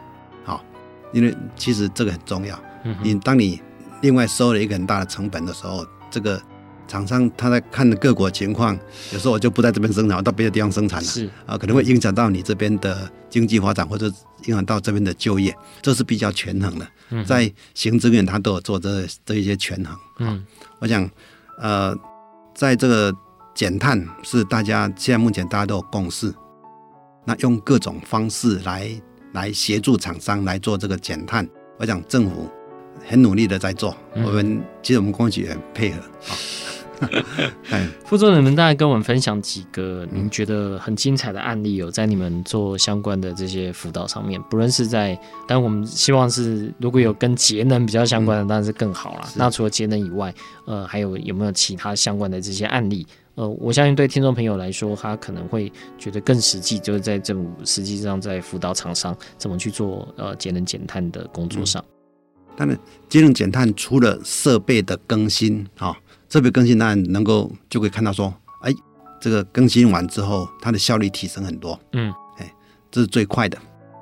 [1.14, 2.61] 因为其实这个很重要，
[3.03, 3.62] 你当你
[4.03, 6.42] 另外收了一个很大的成本的时候，这个
[6.87, 8.77] 厂商他在看各国情况，
[9.12, 14.07] 有时候我就不在这边生产，我到别的地方生产了，是啊，可能会影响到你这边的经济发展，或者
[14.46, 16.87] 影响到这边的就业，这是比较权衡的。
[17.24, 19.96] 在行政院他都有做这这一些权衡。
[20.18, 20.44] 嗯，
[20.81, 21.09] 我想，
[21.61, 21.96] 呃，
[22.55, 23.14] 在这个
[23.55, 26.35] 减碳是大家现在目前大家都有共识，
[27.24, 28.90] 那用各种方式来。
[29.35, 32.49] 来协助厂商来做这个减碳，我想政府
[33.07, 36.01] 很努力的在做，嗯、我们其实我们工业局也很配合。
[38.07, 45.18] 副座，你们大概跟我们分享几个您觉得很精彩的案例，有在你们做相关的这些辅导上面，不论是在，
[45.49, 49.29] 但我们希望是如果有跟节能比较相关的，当然是更好了。
[49.35, 50.33] 那除了节能以外，
[50.66, 53.05] 呃，还有有没有其他相关的这些案例？
[53.37, 61.85] 呃，我相信对听众朋友来说，他可能会觉得更实际，就是在政府实际上在辅导厂商怎么去做呃节能减碳的工作上。
[61.85, 65.97] 嗯、当然，节能减碳除了设备的更新啊，
[66.29, 68.73] 设备更新当然能够就可以看到说，哎，
[69.20, 71.79] 这个更新完之后，它的效率提升很多。
[71.92, 72.55] 嗯，哎，
[72.90, 73.59] 这是最快的。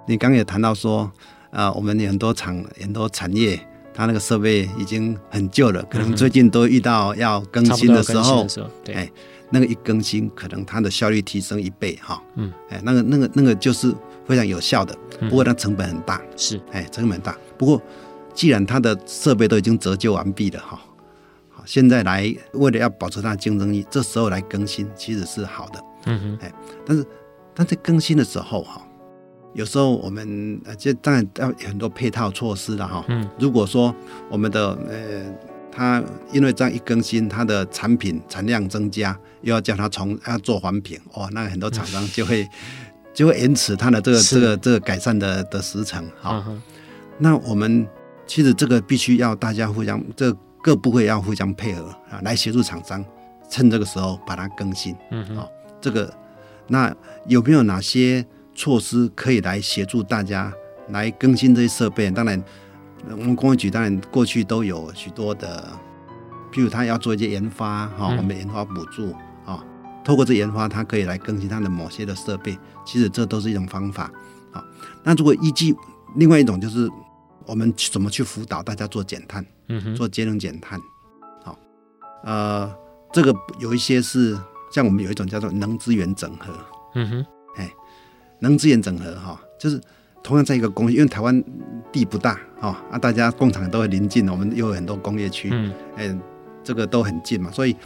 [0.07, 1.11] 你刚刚也谈到说，
[1.51, 3.59] 啊、呃，我们有很多厂很多产业。
[3.95, 8.47] 它那个设备已经很旧了，可能最近都遇到要更新的时候，
[8.83, 9.11] 对，哎，
[9.51, 13.95] 那个一更新，可能它的效率提升一倍哈，嗯，哎，那个那个那个就是
[14.27, 14.97] 非常有效的，
[15.29, 17.37] 不过它成本很大，是，哎，成本很大。
[17.59, 17.81] 不过
[18.35, 20.81] 既然它的设备都已经折旧完毕了哈，
[21.51, 26.53] 好，现在来为了要保持它的竞争力，这时候来更新其实是好的，嗯哼，哎，
[26.87, 27.05] 但是
[27.55, 28.83] 但在更新的时候哈。
[29.55, 33.05] 有时候我们呃，这当然要有很多配套措施了哈。
[33.09, 33.29] 嗯。
[33.39, 33.95] 如果说
[34.31, 35.25] 我们的呃，
[35.71, 42.49] 它因为这样一更新，它的产品产量增加，又要叫它重要做环评，哇，那很多厂商就会
[43.13, 46.45] 就会延迟它的这个这个这个改善的的时程哈。
[47.19, 47.87] 那我们
[48.27, 53.05] 其实这个必须要大家互相，这各部会要互相配合啊，来协助厂商
[53.51, 54.97] 趁这个时候把它更新。
[55.11, 55.37] 嗯。
[55.37, 55.47] 好，
[55.79, 56.13] 这个
[56.69, 56.95] 那
[57.27, 58.25] 有没有哪些？
[58.55, 60.53] 措施可以来协助大家
[60.89, 62.11] 来更新这些设备。
[62.11, 62.43] 当然，
[63.11, 65.69] 我们工业局当然过去都有许多的，
[66.53, 69.13] 譬如他要做一些研发哈，我们研发补助
[69.45, 69.65] 啊，
[70.05, 72.59] 透过这研发，它可以来更新它的某些的设备。
[72.85, 74.11] 其实这都是一种方法
[74.53, 74.63] 啊。
[75.03, 75.75] 那如果依据
[76.17, 76.89] 另外一种，就是
[77.47, 79.45] 我们怎么去辅导大家做减碳，
[79.97, 80.79] 做节能减碳。
[81.45, 81.59] 好，
[82.25, 82.73] 呃，
[83.13, 84.39] 这个有一些是
[84.71, 86.53] 像我们有一种叫做能资源整合。
[86.95, 87.27] 嗯哼。
[88.43, 89.81] 能资源整合哈，就是
[90.23, 91.43] 同样在一个工业，因为台湾
[91.93, 96.19] 地不大哈啊，大家工厂都很临近，我们又有很多工业区，嗯，哎，
[96.65, 97.77] 这个都很近嘛，所以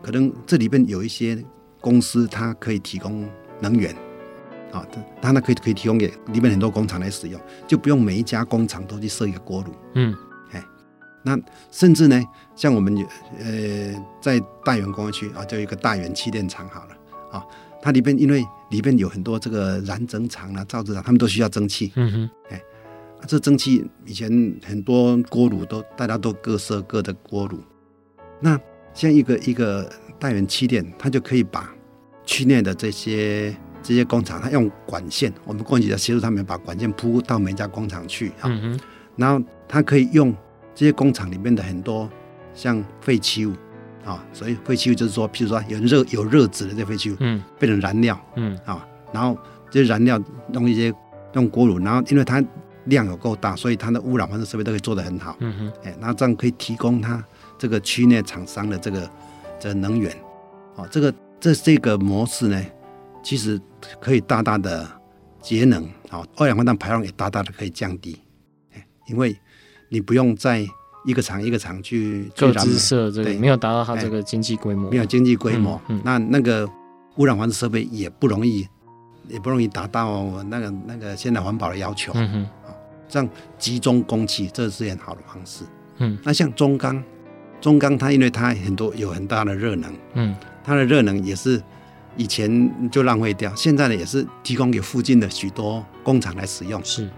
[0.00, 1.36] 可能这里边有一些
[1.80, 3.28] 公司，它可以提供
[3.60, 3.92] 能源，
[4.72, 4.86] 啊，
[5.20, 10.14] 它那可以可以提供给里面很多工厂来使用，就不用每一家工厂都去设一个锅炉，嗯，
[10.52, 10.64] 哎，
[11.24, 11.36] 那
[11.72, 12.22] 甚至呢，
[12.54, 12.96] 像我们
[13.40, 16.96] 呃在大园工业区啊，就有一个大园气电厂好了
[17.32, 17.44] 啊。
[17.84, 21.92] 它里边因为里边有很多这个燃蒸厂啊、造纸厂，他们都需要蒸汽。
[21.94, 22.60] 嗯哼，哎，
[23.28, 24.28] 这蒸汽以前
[24.64, 27.60] 很多锅炉都大家都各设各的锅炉。
[28.40, 28.58] 那
[28.94, 31.72] 像一个一个大园气电，它就可以把
[32.24, 38.44] 区内的这些这些工厂，它用管线，我们过去在协助他们把管线铺到每家工厂去啊。
[38.46, 38.80] 嗯哼，
[39.16, 40.34] 然后它可以用
[40.74, 42.10] 这些工厂里面的很多
[42.54, 43.52] 像废弃物，
[44.04, 48.58] 啊，所以废弃物就是说，譬如说有热有热值的这废弃物，嗯，变成燃料，嗯。
[48.64, 49.38] 啊，然后
[49.70, 50.20] 这些燃料
[50.52, 50.92] 用一些
[51.34, 52.42] 用锅炉，然后因为它
[52.86, 57.24] 量有够大，所以它的污染防治设备都可以做得很好，嗯哼，哎，那这样可以提供它
[57.56, 59.10] 这个区内厂商的这个
[59.60, 60.12] 这个能源，
[60.74, 62.60] 哦，这个这这个模式呢，
[63.22, 63.60] 其实
[64.00, 64.84] 可以大大的
[65.40, 68.20] 节能，啊，二氧化碳排放也大大的可以降低，
[68.74, 69.36] 哎因为
[69.88, 70.66] 你不用在
[71.04, 76.68] 一个厂一个厂去各自设这个，没有达到它这个经济规模，没有经济规模，嗯嗯、那那个
[77.16, 78.66] 污染防治设备也不容易，
[79.28, 82.12] 也不容易达到那个那个现在环保的要求。
[82.14, 82.46] 嗯哼，
[83.08, 85.64] 这样集中供气，这是很好的方式。
[85.98, 87.02] 嗯，那像中钢，
[87.60, 91.60] 中钢它因为它很多有很大的热能，嗯，它的热能也是
[92.16, 96.80] 以前就浪费掉，现在呢也是提供给附近的许多工厂来使用。
[96.84, 97.10] 是。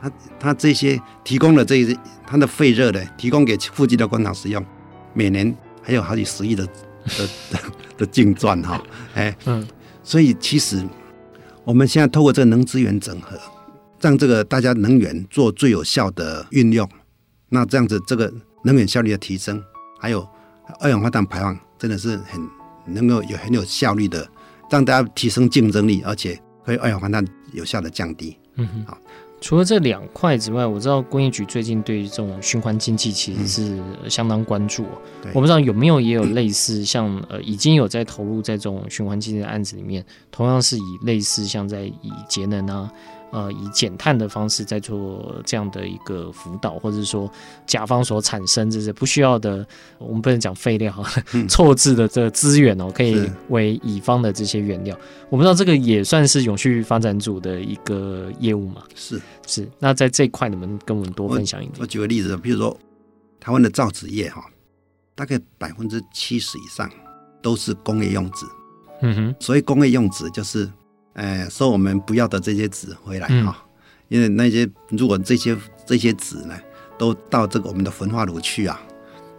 [0.00, 4.64] 它它这些提供了这些它的废热呢，提供给附近的工厂使用，
[5.12, 7.28] 每年还有好几十亿的的
[7.98, 8.82] 的净赚哈，
[9.14, 9.66] 哎，嗯，
[10.02, 10.82] 所以其实
[11.64, 13.38] 我们现在透过这个能资源整合，
[14.00, 16.88] 让这个大家能源做最有效的运用，
[17.48, 18.32] 那这样子这个
[18.64, 19.62] 能源效率的提升，
[19.98, 20.26] 还有
[20.78, 22.40] 二氧化碳排放，真的是很
[22.86, 24.26] 能够有很有效率的
[24.70, 28.98] 让大家提升竞争力，而且可以二氧化碳有效的降低，嗯哼，好。
[29.40, 34.84] 除了这两块之外，我知道工业局最近对于这种循环经济其实是相当关注。
[35.24, 42.92] 嗯、我不知道有没有也有类似像呃已经有在投入在这种循环经济的案子里面，同样是以类似像在以节能啊。
[43.32, 47.30] 呃，以减碳的方式在做这样的一个辅导，或者说
[47.66, 49.64] 甲方所产生这些不需要的，
[49.98, 50.92] 我们不能讲废料，
[51.48, 54.98] 错置的这个资源哦，可以为乙方的这些原料。
[55.28, 58.82] 我不知道这个也算是永续发展组的一个业务嘛？
[58.96, 59.68] 是是。
[59.78, 61.76] 那在这一块，你们跟我们多分享一点。
[61.78, 62.76] 我，我举个例子，比如说
[63.38, 64.44] 台湾的造纸业哈，
[65.14, 66.90] 大概百分之七十以上
[67.40, 68.44] 都是工业用纸。
[69.02, 70.68] 嗯哼，所以工业用纸就是。
[71.14, 73.68] 呃，收我们不要的这些纸回来哈，嗯、
[74.08, 76.54] 因为那些如果这些这些纸呢，
[76.96, 78.80] 都到这个我们的焚化炉去啊，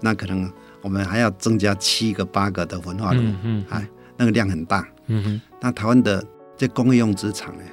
[0.02, 5.42] 那可能我们还要增加七个八个的焚化炉，嗯嗯，哎，那个量很大，嗯哼。
[5.62, 6.24] 那台湾的
[6.58, 7.64] 这工业用纸厂呢，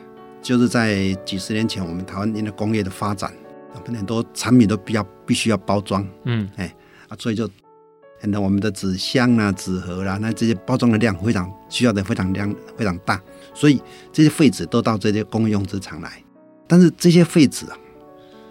[0.41, 3.33] 就是在几十年前，我们台湾因为工业的发展，
[3.85, 6.75] 很多产品都比较必须要包装，嗯，哎，
[7.09, 7.49] 啊，所以就。
[8.23, 13.23] 那我们的纸箱啊、纸盒啦、啊，那这些包装的量非常需要的非常量非常大，
[13.55, 13.81] 所以
[14.13, 16.11] 这些废纸都到这些工业用纸厂来。
[16.67, 17.79] 但是这些废纸啊，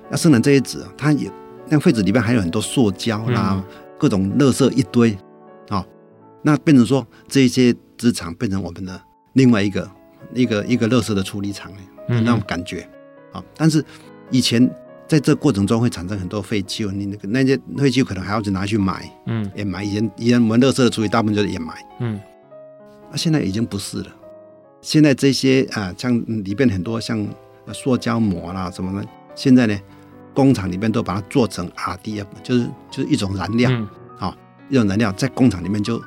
[0.09, 1.29] 要生产这些纸啊，它也
[1.67, 3.63] 那废纸里面还有很多塑胶啦、嗯、
[3.99, 5.11] 各种垃圾一堆
[5.69, 5.85] 啊、哦，
[6.41, 9.01] 那变成说这些纸厂变成我们的
[9.33, 9.89] 另外一个
[10.33, 11.71] 一个一个垃圾的处理厂
[12.07, 12.87] 那种感觉
[13.33, 13.43] 啊。
[13.55, 13.83] 但是
[14.31, 14.69] 以前。
[15.07, 19.81] 在这过程中会产生很多废弃物，你那个那些废弃物可能还要去拿去埋，嗯，掩埋。
[19.83, 22.19] 以前以前我们垃圾的处理大部分就是掩埋，嗯，
[23.09, 24.07] 那现在已经不是了。
[24.81, 27.25] 现在这些啊，像里边很多像
[27.73, 29.79] 塑胶膜啦什么的，现在呢，
[30.33, 33.89] 工厂里面都把它做成 RDF，就是就是一种燃料，啊、嗯
[34.27, 34.37] 哦，
[34.69, 36.01] 一种燃料在工厂里面就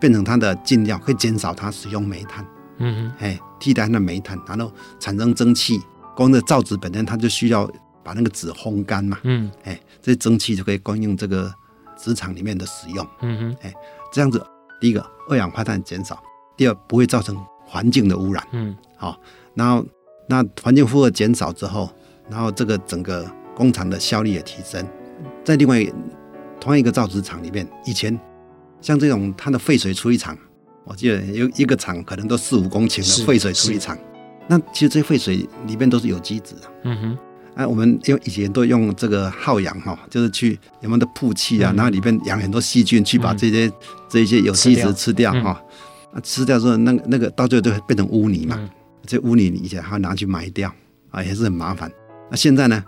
[0.00, 2.44] 变成它的进料，可以减少它使用煤炭，
[2.78, 5.78] 嗯哼，哎，替代它的煤炭，然后产生蒸汽。
[6.16, 7.70] 光这造纸本身它就需要。
[8.06, 11.52] 把那个纸烘干嘛，嗯，哎，这些蒸汽就可以供应这个
[11.96, 13.74] 纸厂里面的使用，嗯哼，哎，
[14.12, 14.40] 这样子，
[14.80, 16.22] 第一个二氧化碳减少，
[16.56, 19.18] 第二不会造成环境的污染，嗯，好，
[19.54, 19.84] 然后
[20.28, 21.90] 那环境负荷减少之后，
[22.30, 24.86] 然后这个整个工厂的效率也提升。
[25.44, 25.84] 在另外
[26.60, 28.16] 同样一个造纸厂里面，以前
[28.80, 30.38] 像这种它的废水处理厂，
[30.84, 33.98] 我记得有一个厂可能都四五公顷的废水处理厂，
[34.46, 37.18] 那其实这些废水里面都是有机质的，嗯哼。
[37.56, 43.72] 哎，我们用以前都用这个耗氧哈，就是去我们的曝气啊，嗯、然后里面养很多细菌，去把这些、嗯、
[44.08, 45.60] 这些有机质吃掉哈。
[46.12, 48.56] 啊，吃掉之后，那个那个到最后就会变成污泥嘛。
[48.60, 48.70] 嗯、
[49.06, 50.72] 这污泥以前还要拿去埋掉
[51.10, 51.90] 啊，也是很麻烦。
[52.30, 52.84] 那现在呢？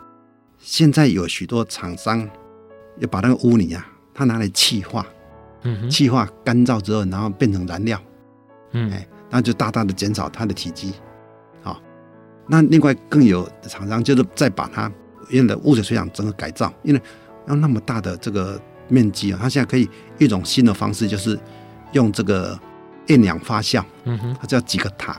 [0.61, 2.29] 现在有许多厂商
[2.99, 5.07] 要把那个污泥啊，它拿来气化，
[5.63, 7.99] 嗯，气化干燥之后，然后变成燃料，
[8.73, 10.93] 嗯，哎，那就大大的减少它的体积。
[12.51, 14.91] 那另外更有厂商就是再把它
[15.29, 17.03] 原来的污水水厂整个改造，因为
[17.47, 21.39] 要那么大的这个面积啊，它现在可以一种新的方式，就是
[21.93, 22.59] 用这个
[23.09, 25.19] 厌氧发酵，嗯哼，它叫几个塔，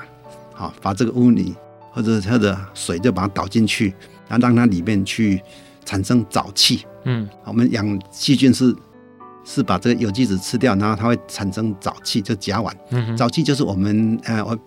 [0.56, 1.56] 好，把这个污泥
[1.92, 3.94] 或者它的水就把它倒进去，
[4.28, 5.40] 然后让它里面去
[5.86, 8.76] 产生沼气，嗯，我们养细菌是
[9.46, 14.58] 是把这个有机质吃掉，然后它会产生沼气，就甲烷，嗯，沼气就是我们呃我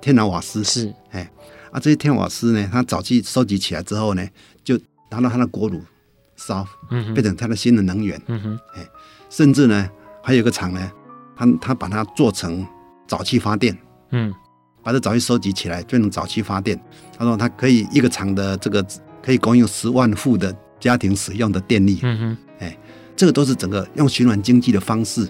[0.00, 0.64] 天然瓦斯。
[0.64, 1.30] 是，哎。
[1.70, 4.26] 啊，这些天瓦斯呢，它早期收集起来之后呢，
[4.64, 4.78] 就
[5.10, 5.82] 拿到它的锅炉
[6.36, 8.20] 烧，嗯、变成它的新的能源。
[8.26, 8.86] 嗯哼，哎，
[9.28, 9.88] 甚至呢，
[10.22, 10.92] 还还有一个厂呢，
[11.34, 12.62] 他他把它做成
[13.08, 13.74] 沼气发电，
[14.10, 14.30] 嗯，
[14.82, 16.78] 把这沼气收集起来变成沼气发电。
[17.16, 18.86] 他说他可以一个厂的这个
[19.22, 21.98] 可以供应十万户的家庭使用的电力。
[22.02, 22.78] 嗯哼，哎，
[23.16, 25.24] 这个都是整个用循环经济的方式，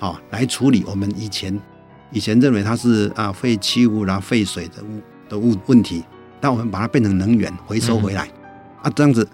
[0.00, 1.56] 啊、哦，来处理我们以前
[2.10, 5.00] 以前认为它是啊废弃物啦、废水的物
[5.30, 6.04] 的物问题，
[6.42, 8.32] 但我们把它变成能源回收回来，嗯、
[8.82, 9.26] 啊，这样子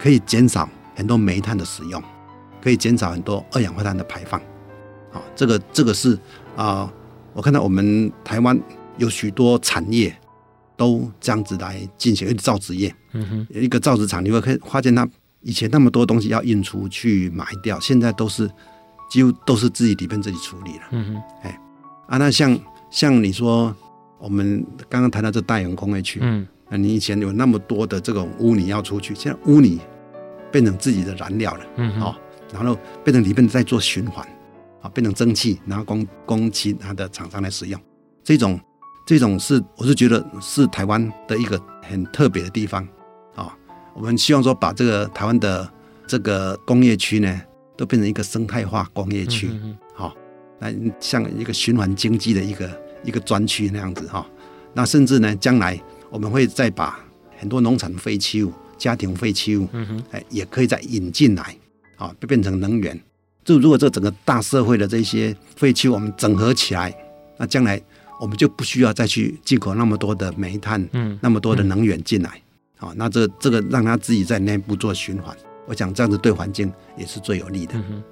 [0.00, 2.02] 可以减少很多煤炭的使用。
[2.62, 4.40] 可以减少很多二氧化碳的排放，
[5.12, 6.16] 啊，这个这个是
[6.54, 6.88] 啊，
[7.32, 8.56] 我看到我们台湾
[8.98, 10.16] 有许多产业
[10.76, 15.04] 都这样子来进行，造纸业，嗯哼，有一个造纸厂，你会看发现它
[15.40, 18.48] 以前那么多东西要运出去埋掉，现在都是
[19.10, 21.60] 几乎都是自己里边自己处理了，嗯哼，哎，
[22.06, 22.56] 啊，那像
[22.92, 23.74] 像你说
[24.22, 29.80] 我们刚刚谈到这大园工业区，嗯，那你以前有那么多的这种污泥要出去，现在污泥
[30.52, 32.16] 变成自己的燃料了，嗯，好。
[32.52, 34.22] 然后变成里面在做循环，
[34.82, 37.80] 啊，变成蒸汽，然后供供其他的厂商来使用。
[38.22, 38.60] 这种
[39.06, 42.86] 这种是，我是觉得是台湾的一个很特别的地方
[43.34, 43.56] 啊。
[43.94, 45.66] 我们希望说把这个台湾的
[46.06, 47.40] 这个工业区呢，
[47.74, 49.50] 都变成一个生态化工业区，
[49.94, 50.14] 好，
[50.58, 52.68] 来像一个循环经济的一个
[53.04, 54.26] 一个专区那样子哈。
[54.74, 55.80] 那甚至呢，将来
[56.10, 56.98] 我们会再把
[57.38, 61.56] 很多农产废弃物、家庭废弃物，嗯哼哎，也可以再引进来。
[61.96, 63.00] 啊，变成能源。
[63.44, 66.92] 就如果这整个大社会的这些废弃物我们整合起来，
[67.36, 67.80] 那将来
[68.20, 72.30] 我们就不需要再去进口那么多的煤炭，嗯，那么多的能源进来。
[72.78, 75.36] 啊、嗯，那这这个让它自己在内部做循环，
[75.66, 77.74] 我想这样子对环境也是最有利的。
[77.74, 78.02] 嗯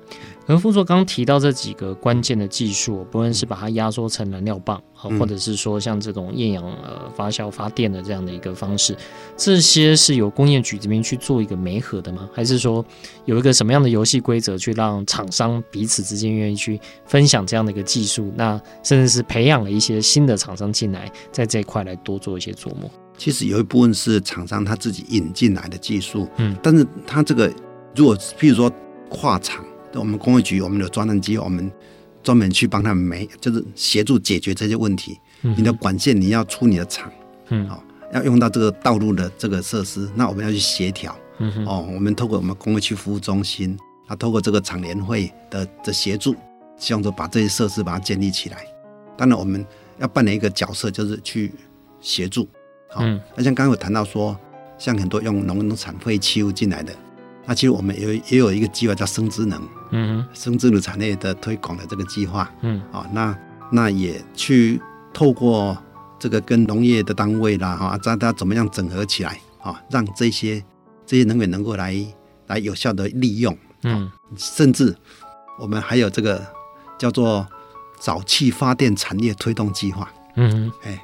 [0.46, 8.96] 可能副座刚刚提到这几个关键的技术，不论是把它压缩成燃料棒，或者是说像这种厌氧呃发酵发电的这样的一个方式，
[9.36, 12.28] 这些是由工业局这边去做一个媒合的吗？
[12.32, 12.84] 还是说
[13.26, 18.32] 有一个什么样的游戏规则去让厂商彼此之间愿意去分享这样的一个技术？
[18.34, 22.90] 那甚至是培养了一些新的厂商进来，在这一块来多做一些琢磨。
[23.20, 27.52] 其实有一部分是厂商他自己引进来的技术，嗯，但是他这个
[27.94, 28.72] 如果譬如说
[29.10, 29.62] 跨厂。
[29.94, 31.68] 我们工业局，我们有专案机，我们
[32.22, 35.18] 专门去帮他们没，就是协助解决这些问题。
[35.42, 37.10] 嗯、你的管线你要出你的厂，
[37.48, 41.12] 嗯，好，要用到这个道路的这个设施，那我们要去协调。
[41.38, 46.36] 嗯哦，我们透过我们工业区服务中心，啊，透过这个厂联会的的协助，
[46.78, 48.64] 希望说把这些设施把它建立起来。
[49.18, 49.66] 当然，我们
[49.98, 51.52] 要扮演一个角色，就是去
[52.00, 52.48] 协助。
[52.93, 54.36] 好，那、嗯、像刚刚有谈到说，
[54.78, 56.93] 像很多用农农产废弃物进来的。
[57.47, 59.61] 那其实我们有也有一个计划叫生质能，
[59.91, 63.36] 嗯，生质能产业的推广的这个计划，嗯，啊，那
[63.72, 64.80] 那也去
[65.12, 65.76] 透过
[66.18, 70.62] 这个跟农业的单位啦，哈，大家怎么样整合起来，啊，让这些
[71.07, 71.97] 这些能源能够来
[72.47, 74.95] 来有效的利用，嗯，甚至
[75.59, 76.47] 我们还有这个
[76.99, 77.45] 叫做
[78.01, 81.03] 沼气发电产业推动计划，嗯，哎，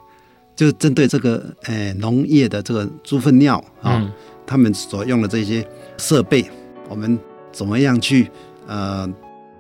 [0.57, 4.13] 就针对这个呃农业的这个猪粪尿啊。
[4.49, 6.49] 他们所用的这些设备，
[6.89, 7.19] 我们
[7.51, 8.31] 怎么样去
[8.69, 9.05] 呃，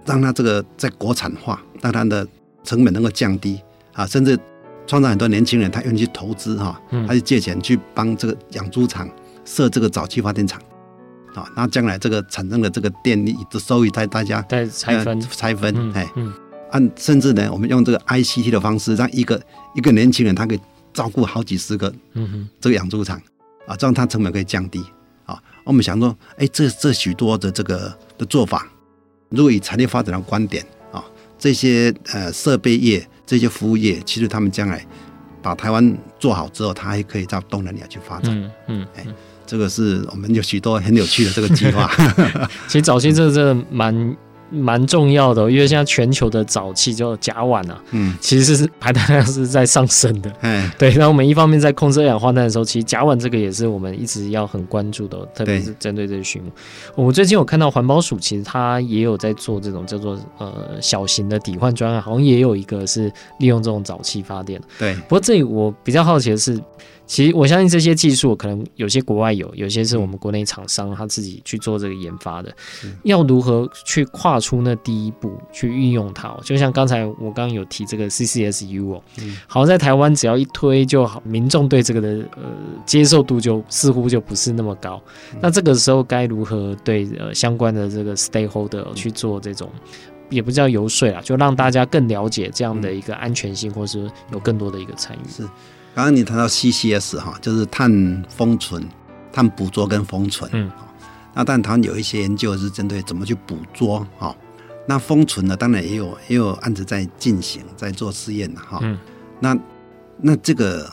[0.04, 2.24] 让它这个在国产化，让它的
[2.62, 3.60] 成本能够降低
[3.94, 4.38] 啊，甚至
[4.86, 9.10] 创造很多年轻人他愿意去投资哈，他去借钱去帮这个养猪场
[9.44, 10.62] 设这个沼气发电厂
[11.34, 15.20] 啊，那将来这个产生的这个电力的收益在大家在拆分。
[15.20, 16.08] 拆分哎，
[16.70, 19.42] 按甚至呢，我们用这个 ICT 的方式，让一个
[19.74, 20.60] 一个年轻人他可以
[20.96, 23.20] 照顾好几十个嗯哼这个养猪场。
[23.68, 24.80] 啊，这样它成本可以降低
[25.24, 25.42] 啊。
[25.64, 28.64] 我们想说，哎，这这许多的这个的做法，
[29.28, 31.02] 如果以产业发展的观点啊，
[31.36, 34.86] 这些呃设备业、这些服务业，其实他们将来
[35.42, 38.32] 把台湾做好之后，它还可以到东南亚去发展。
[38.40, 39.04] 嗯嗯，哎，
[39.44, 41.90] 这个是我们有许多很有趣的这个计划。
[42.70, 44.16] 其实早期这个真的蛮。
[44.56, 50.92] 蛮重要的，因为现在全球的沼气就甲烷啊，嗯，其实是排碳量是在上升的，嗯，对。
[50.94, 56.50] 那我们一方面在控制二氧化碳的时候，其实甲烷这个也是我们一直要很关注的，特别是针对这个畜牧。
[56.94, 64.60] 我们最近有看到环保署，其实它也有在做这种叫做呃小型的抵换专案，好像也有一个是利用这种沼气发电。
[64.78, 64.94] 对。
[64.94, 66.60] 不过这里我比较好奇的是。
[67.06, 72.54] 其实我相信这些技术可能有些国外有，有些是我们国内厂商他自己去做这个研发的。
[73.04, 76.36] 要如何去跨出那第一步去运用它？
[76.42, 79.02] 就像刚才我刚刚有提这个 CCSU 哦，
[79.46, 82.42] 好像在台湾只要一推就好，民众对这个的呃
[82.84, 85.00] 接受度就似乎就不是那么高。
[85.40, 89.70] 那这个时候该如何对呃相关的这个 stakeholder 去做这种，
[90.28, 95.28] 也不叫游说啊，就让大家更了解这样的一个安全性，或是有更多的一个参与。
[95.30, 95.48] 是。
[95.96, 98.86] 刚刚你谈到 CCS 哈，就是碳封存、
[99.32, 100.50] 碳捕捉跟封存。
[100.52, 100.70] 嗯，
[101.32, 104.36] 那但台湾有一些研究是针对怎么去捕捉哈，
[104.86, 108.78] 那封存呢，当然也有也有案子在进行，在做试验的哈。
[108.82, 108.98] 嗯，
[109.40, 109.56] 那
[110.18, 110.86] 那这个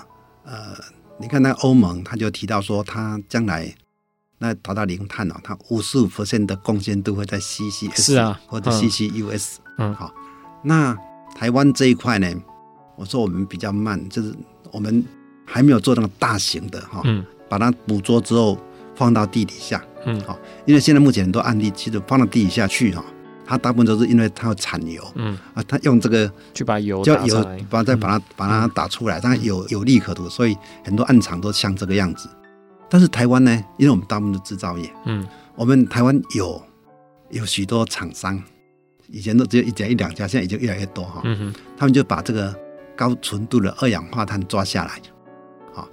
[0.45, 0.73] 呃，
[1.19, 3.75] 你看那欧盟他就提到说，他将来
[4.37, 9.55] 那达到零碳哦，它五十五 percent 的贡献都会在 CCS 是啊，或者 CCUS。
[9.79, 10.13] 嗯，好，
[10.63, 10.97] 那
[11.35, 12.33] 台湾这一块呢，
[12.95, 14.33] 我说我们比较慢，就是
[14.73, 15.03] 我们
[15.45, 18.57] 还没有做那个大型的哈，嗯，把它捕捉之后
[18.95, 23.05] 放到地底下，嗯，好，因为现在目前很多案例其实放到地底下去哈。
[23.45, 25.37] 它大部分都是因为它要产油，嗯。
[25.53, 32.29] 啊，它用这个去把油叫油，把它再把它、嗯、把它打出来，它有有利可图，所以很多暗场都像这个样子。
[32.89, 36.63] 但是台湾呢，因为我们大部分的制造业，嗯，我们台湾有
[37.31, 38.41] 有许多厂商，
[39.09, 42.55] 以前都只有一家一两家，现在已经越来越多哈，嗯哼，他们就把这个
[42.95, 45.01] 高纯度的二氧化碳抓下来，
[45.73, 45.87] 好，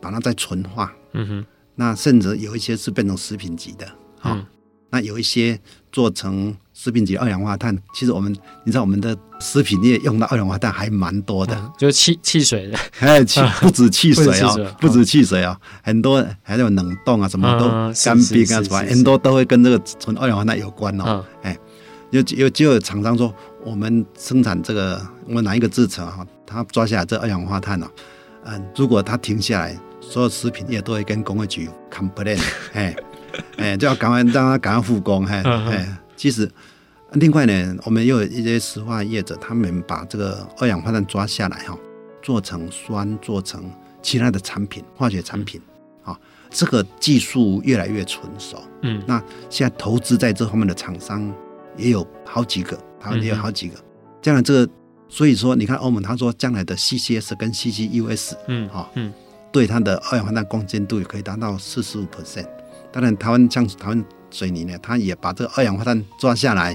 [0.00, 3.86] 把它再纯化，嗯哼，那甚至有一些是变成食品级的，
[4.20, 4.46] 啊、嗯，
[4.90, 5.58] 那有一些
[5.90, 6.56] 做成。
[6.72, 8.32] 食品级二氧化碳，其实我们
[8.64, 17.68] 你知道我们的食品业用到二氧化碳还蛮多的，嗯、就是汽汽水的， 哎，汽 不止汽水啊，不止汽水啊，很多还有冷冻啊，什么都
[18.02, 21.22] 干冰啊什么，很多都会跟这个纯二氧化碳有关哦。
[21.42, 21.54] 哎，
[22.12, 23.30] 有有就有厂商说，
[23.62, 27.88] 我们生产这个，我们哪一个制成啊，他抓下来这二氧化碳呢？
[28.44, 32.40] 嗯，如果他停下来，所有食品业都会跟工业局 complain，
[32.74, 32.96] 哎
[33.56, 36.50] 哎，就要赶快让他赶快复工，哎哎，其实。
[37.14, 41.76] 另外呢，我们又有一些石化业者，他们把这个二氧化碳抓下来哈，
[42.22, 43.68] 做成酸，做成
[44.00, 45.60] 其他的产品，化学产品，
[46.04, 46.16] 啊，
[46.50, 48.62] 这个技术越来越纯熟。
[48.82, 51.34] 嗯，那现在投资在这方面的厂商
[51.76, 52.78] 也有好几个，
[53.20, 53.74] 也有好几个。
[54.22, 54.72] 这样这个，
[55.10, 59.12] 所以说你看欧盟他说将来的 CCS 跟 CCUS，嗯，哦，嗯，
[59.52, 62.46] 对它的二氧化碳贡献度也可以达到四十五 percent。
[62.92, 64.04] 当然，台湾像台湾。
[64.32, 66.72] 水泥呢，它也把这个二氧化碳抓下来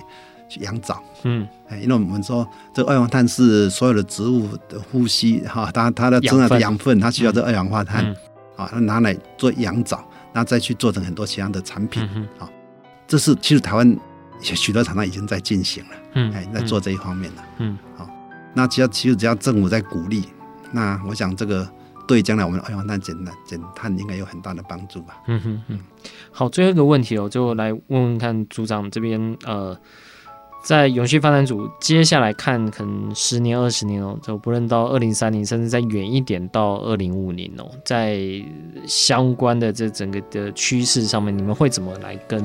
[0.49, 1.01] 去养藻。
[1.23, 8.13] 嗯，哎，因为我们说这个二氧化碳是所有的植物的呼吸哈，它它的重要的养分，它需要这二氧化碳，
[8.57, 12.05] 啊，它拿来做养藻，然后再去做成很多其他的产品。
[12.37, 12.49] 好，
[13.07, 13.97] 这是其实台湾
[14.41, 17.41] 许多厂商已经在进行了，嗯，哎，在做这一方面的。
[17.59, 18.05] 嗯，好，
[18.55, 20.23] 那只要其实只要政府在鼓励，
[20.71, 21.69] 那我想这个。
[22.07, 23.15] 对将来我们的二氧化碳减
[23.47, 25.17] 减碳应该有很大的帮助吧。
[25.25, 25.79] 嗯哼嗯，
[26.29, 29.75] 好，最后一个问题哦，就来问问看组长这边，呃，
[30.63, 38.21] 在永续发展组接下来看，可能十年、二十年哦，就不论到二零三零，甚至再远一点到二零五零哦，在
[38.85, 42.39] 相关的这整个的趋势上面，你们会怎么来跟？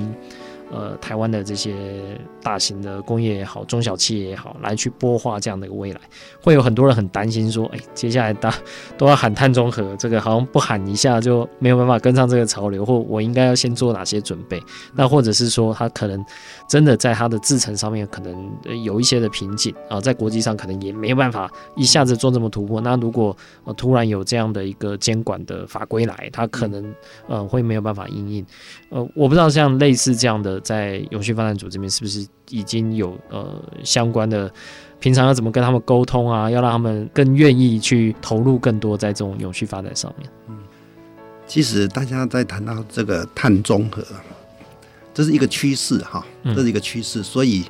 [0.70, 6.00] 呃，台湾的这些大型的工业也好，中小企业也好，来去擘画这样的一个未来，
[6.40, 8.54] 会有很多人很担心说，哎，接下来大
[8.96, 14.62] 都要喊碳中和，这个好像不喊一下就没有办法跟上这个潮流，或我应该要先做哪些准备？
[14.94, 16.24] 那或者是说，他可能
[16.68, 22.80] 真的在他的制程上面可能有一些的瓶颈啊，在国际上可能也没有办法一下子做这么突破。
[22.80, 23.36] 那如果
[23.76, 26.94] 突然有这样的一个监管的法规来，他可能
[27.26, 28.46] 呃会没有办法应应。
[28.90, 30.59] 呃，我不知道像类似这样的。
[30.62, 34.50] 在永续发展组这边，是不是已经有呃相关的，
[34.98, 36.50] 平常要怎么跟他们沟通啊？
[36.50, 40.30] 要让他们更愿意去投入更多在这种永续发展上面。
[40.48, 40.58] 嗯，
[41.46, 44.04] 其实大家在谈到这个碳中和，
[45.12, 47.64] 这是一个趋势哈，这是一个趋势，所以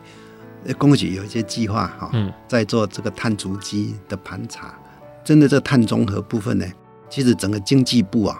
[0.78, 2.12] 工业局有一些计划哈，
[2.46, 4.74] 在做这个碳足迹的盘查。
[5.22, 6.66] 真的这个碳中和部分呢，
[7.08, 8.38] 其实整个经济部啊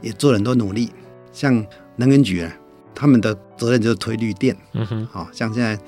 [0.00, 0.90] 也做了很多努力，
[1.32, 1.64] 像
[1.96, 2.52] 能源局啊。
[2.94, 5.78] 他们的责任就是推绿电，嗯哼，好像现在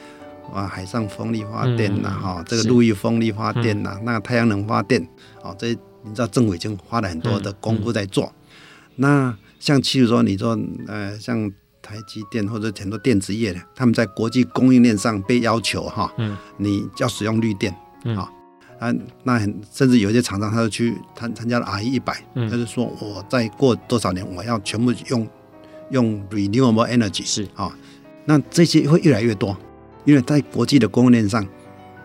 [0.52, 5.06] 哇，海上风力发电呐，哈，这个陆域风力发电呐，那太阳能发电，
[5.42, 5.68] 哦，这
[6.02, 8.32] 你知道政府已经花了很多的功夫在做。
[8.96, 11.50] 那像譬如说，你说呃，像
[11.80, 17.74] 台积电或者很多电子业的，他们在国际供应链上被要求哈，嗯，你要使用绿电，
[18.04, 25.26] 嗯，啊，那很甚至有一些厂商，他就去参参加了 RE100，他就说我再过多少年，我要全部用。
[25.90, 27.44] 用 renewable energy 是。
[27.54, 27.72] 啊、哦，
[28.24, 29.56] 那这些会越来越多，
[30.04, 31.46] 因为在国际的供应链上，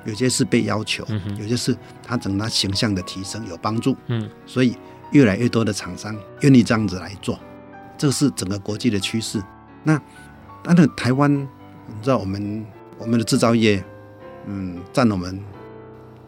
[0.06, 4.76] 有些是被要求，嗯、有些是它整个形象的提升有帮助，嗯，所以
[5.12, 7.40] 越来越多的厂商愿意这样子来做，
[7.98, 9.42] 这是整个国际的趋势。
[9.84, 10.02] 那
[10.64, 12.66] 当然台湾，你知道我们
[12.98, 13.84] 我们的制造业，
[14.46, 15.40] 嗯，占我们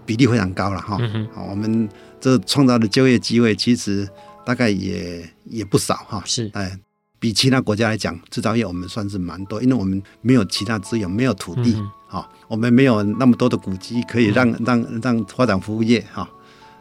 [0.05, 0.97] 比例非常高了哈，
[1.33, 1.89] 好、我们
[2.19, 4.07] 这创造的就业机会其实
[4.45, 6.49] 大概也也不少哈，是。
[6.53, 6.79] 哎。
[7.21, 16.27] 比其他国家来讲，制造业我们算是蛮多，因为我们没有其他资源，没有土地，哈、我们没有那么多的古迹可以让、嗯、让让，发展服务业，哈。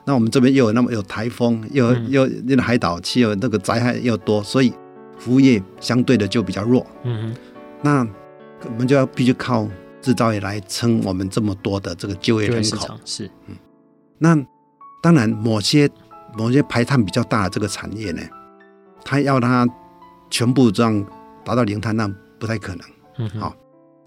[0.07, 4.72] 那我们这边又有那么有台风，又又那个海岛气候那个灾害又多，所以
[5.18, 6.86] 服务业相对的就比较弱。
[7.05, 7.36] 嗯哼，
[7.82, 8.09] 那
[8.64, 9.68] 我们就要必须靠
[10.01, 12.99] 制造业来撑我们这么多的这个就业人口。
[13.05, 13.55] 是，嗯，
[14.16, 14.43] 那
[15.03, 15.88] 当然某些
[16.34, 18.22] 某些排碳比较大的这个产业呢，
[19.05, 19.68] 它要它
[20.31, 21.05] 全部这样
[21.45, 22.09] 达到零碳，那
[22.39, 22.87] 不太可能。
[23.18, 23.55] 嗯，好，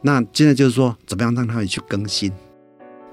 [0.01, 2.31] 那现在就是说，怎么样让他们去更新，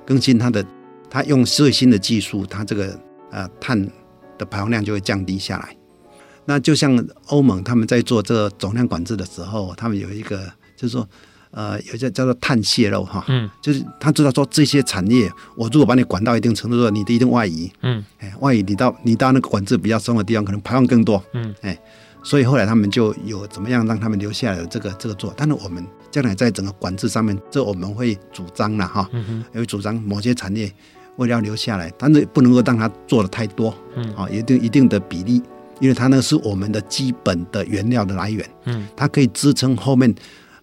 [0.07, 0.65] 更新它的，
[1.11, 2.99] 它用最新的技术，它这个
[3.31, 3.79] 呃碳
[4.39, 5.77] 的排放量就会降低下来。
[6.47, 11.07] 那就像欧盟他们在做这个总量管制的时候，他们有一个就是说，
[11.51, 21.79] 呃，有一个叫做碳泄漏哈，嗯，就是他知道说这些产业，我如果把你管到一定程度，说你的一定外移，嗯，哎，外移你到你到那个管制比较松的地方，可能排放更多，嗯，哎，
[22.23, 30.73] 所以后来他们就有怎么样让他们留下来的这个这个做，但是我们将来在整个管制上面，这我们会主张了哈，嗯哼，也会主张某些产业
[31.17, 35.43] 为了要留下来，但是不能够让它做的太多，嗯，啊，一定一定的比例。
[35.81, 40.15] 因为它那是我们的基本的原料的来源，嗯，它可以支撑后面，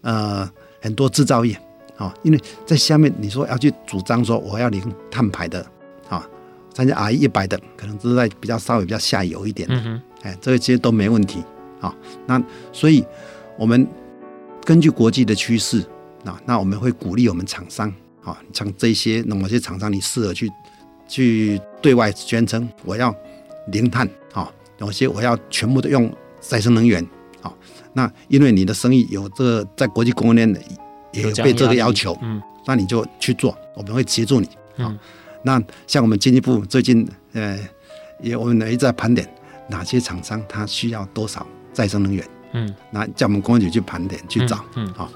[0.02, 0.48] 呃，
[0.80, 1.60] 很多制造业，
[1.98, 4.80] 啊，因为在下面你说要去主张说我要零
[5.10, 5.66] 碳排的，
[6.08, 6.24] 啊，
[6.72, 9.68] 参加 RE 一百的，可能是在比较稍微比较下游一点，
[10.24, 11.44] 哎，这些都没问题，
[11.80, 11.94] 啊，
[12.26, 12.42] 那
[12.72, 13.04] 所以
[13.58, 13.88] 我们
[14.64, 15.82] 根据国际的趋势，
[16.26, 17.94] 啊，那我们会鼓励我们厂商，
[18.24, 20.50] 啊，像这些那某些厂商，你适合去
[21.08, 23.16] 去对外宣称我要
[23.72, 24.52] 零碳，啊。
[24.80, 26.08] 有些我要全部都用
[26.40, 27.04] 再生能源，
[27.42, 27.52] 啊，
[27.94, 30.62] 那因为你的生意有这个在国际供应链的
[31.12, 34.48] 也有被这个要求，嗯，那你就去做，我们会协助你，
[34.78, 34.96] 嗯，
[35.42, 37.58] 那像我们经济部最近呃
[38.22, 39.28] 也我们一直在盘点
[39.70, 45.10] 哪些厂商它需要多少再生能源，嗯，那叫我们公安局去盘点去找，嗯，好，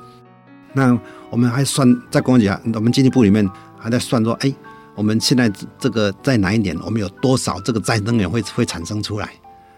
[0.73, 0.97] 那
[1.29, 3.49] 我们还算在公安局啊，我们经济部里面
[3.79, 4.53] 还在算说，哎，
[4.95, 9.25] 我们现在这个在哪一年我们有多少这个再生能源会会产生出来？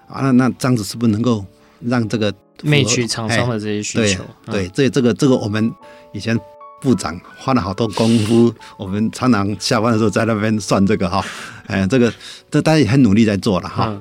[0.07, 1.45] 啊，那那这样子是不是能够
[1.79, 4.23] 让这个卖取厂商的这些需求？
[4.45, 5.73] 对，对，这这个这个我们
[6.11, 6.37] 以前
[6.81, 11.25] 部长花了好多功夫，我们常常下班的时候在那边算这个哈，
[11.67, 12.13] 哎，这个
[12.51, 13.99] 这大家也很努力在做了哈。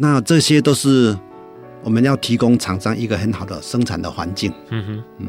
[0.00, 1.14] 那这些都是
[1.82, 4.52] 我们要提供厂商一个很好的生产的环境。
[4.70, 5.26] 嗯哼，嗯，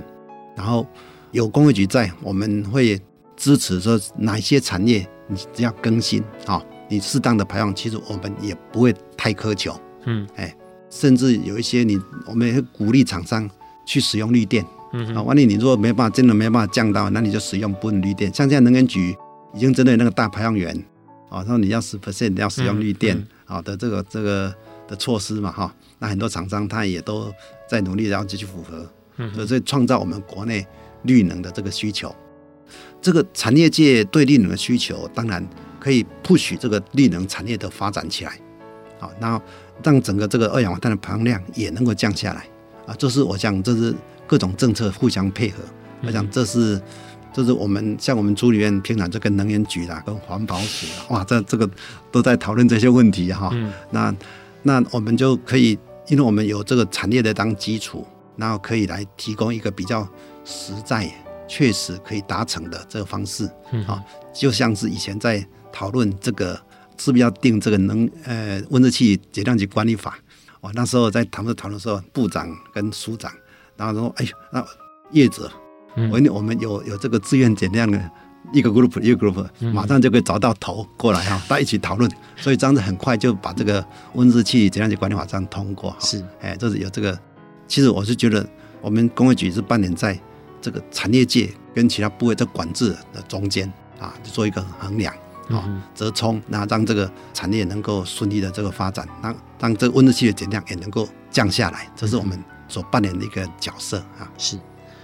[0.56, 0.86] 然后
[1.32, 3.02] 有工业局在，我们会
[3.36, 9.76] 支持说哪些产业你只要更新啊，你适当的排放，其实我们也不会太苛求。
[10.06, 10.56] 嗯，哎，
[10.90, 13.50] 甚至有一些你，我们也会鼓励厂商
[13.86, 14.64] 去使用绿电。
[14.94, 18.32] 嗯啊，万一你如果没办法，真的没办法降到，那你就使用不绿电。
[18.34, 19.16] 像现在能源局
[19.54, 20.76] 已经针对那个大排放源，
[21.30, 24.54] 啊，说你要十 percent 要使用绿电，啊的这个这个
[24.88, 27.32] 的措施嘛，哈，那很多厂商他也都
[27.70, 28.86] 在努力，然后继续符合，
[29.18, 30.66] 嗯，所以创造我们国内
[31.04, 32.14] 绿能的这个需求。
[33.02, 35.48] 这个产业界对绿能的需求，当然
[35.80, 38.40] 可以 push 这个绿能产业的发展起来，
[39.00, 39.42] 啊，那。
[39.82, 42.46] 让整个这个二氧化碳的排放量也能够降下来
[42.86, 42.94] 啊！
[43.00, 43.96] 这是我想，这是
[44.28, 45.64] 各种政策互相配合。
[46.02, 46.78] 我想，这是
[47.34, 51.70] 这是我们像我们组里面平常就跟能源局啦、跟环保署啦，哇，这这个
[52.12, 53.52] 都在讨论这些问题哈。
[53.92, 54.14] 那
[54.64, 55.78] 那我们就可以，
[56.08, 58.06] 因为我们有这个产业的当基础，
[58.36, 60.08] 然后可以来提供一个比较
[60.44, 61.10] 实在、
[61.48, 63.46] 确实可以达成的这个方式
[63.88, 64.04] 啊。
[64.34, 66.60] 就像是以前在讨论这个。
[67.02, 70.20] 是不是要定这个能呃温室气体减量及管理法？
[70.60, 73.32] 哦，那时候在讨论讨论的时候，部长跟署长，
[73.78, 74.66] 然后说：“哎呦，那
[75.12, 75.50] 业者，
[75.96, 78.00] 我我们有有这个自愿减量的
[78.52, 82.10] 一个 group 一个 group，马上就可以找到头过来哈，大家一起讨论。
[82.38, 85.96] 所以这样子很快就把这个温室气体减量及管理法这样通过。
[86.00, 87.18] 是，哎，这是有这个。
[87.68, 88.48] 其实我是觉得，
[88.82, 90.18] 我们工业局是扮演在
[90.62, 95.14] 这个产业界跟其他部位的管制的中间啊，就做一个衡量。”
[95.50, 104.30] 啊，折冲，那让这个产业能够顺利的这个发展，让让这个温室气体减量也能够降下来，这是我们所扮演的一个角色啊。
[104.38, 104.60] 是。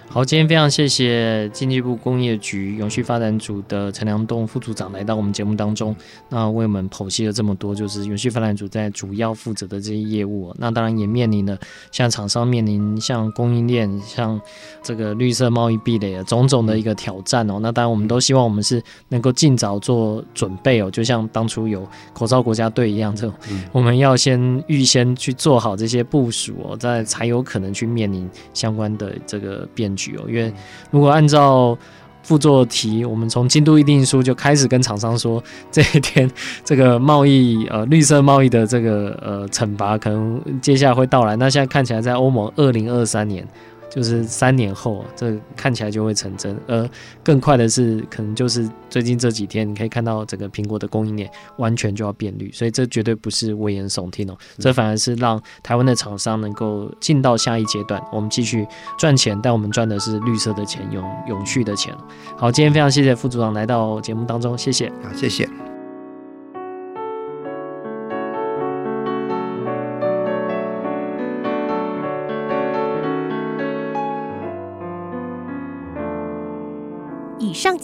[0.08, 5.94] 好，今天非常谢谢经济部工业局永续发展组的陈良栋副组长来到我们节目当中，
[6.30, 10.56] 那为我们剖析了这么多，就是永续发展组在主要负责的这些业务。
[10.58, 11.58] 那当然也面临了
[11.92, 14.40] 像厂商面临像供应链、像
[14.82, 17.60] 这个绿色贸易壁垒啊种种的一个挑战哦。
[17.62, 23.36] 那当然我们都希望我们是能够尽早做准备哦，就像当初有口罩国家队一样，这种
[23.74, 30.20] 我们要先预先去做好这些部署哦，再才有可能去面临相关的这个变局。
[30.28, 30.54] 因为
[30.92, 31.78] 如果按照
[32.24, 36.30] 附做题，我们从京都议定书就开始跟厂商说，这一天
[36.64, 41.36] 这个贸易呃绿色贸易的这个呃惩罚可能接下来会到来。
[41.36, 43.48] 那现在看起来，在欧盟二零二三年
[43.96, 46.60] 就是三年后，这看起来就会成真。
[46.68, 46.88] 而
[47.24, 58.68] 更快的是，可能就是最近这几天，你可以看到整个苹果的供应链完全就要变绿，所以这绝对不是危言耸听哦，这反而是让台湾的厂商能够进到下一阶段，我们继续
[58.98, 61.96] 赚钱，但我们赚的是绿色的钱，永永续的钱。
[62.36, 64.90] 好，今天非常谢谢副组长来到节目当中，谢谢。
[65.02, 65.75] 好，谢谢。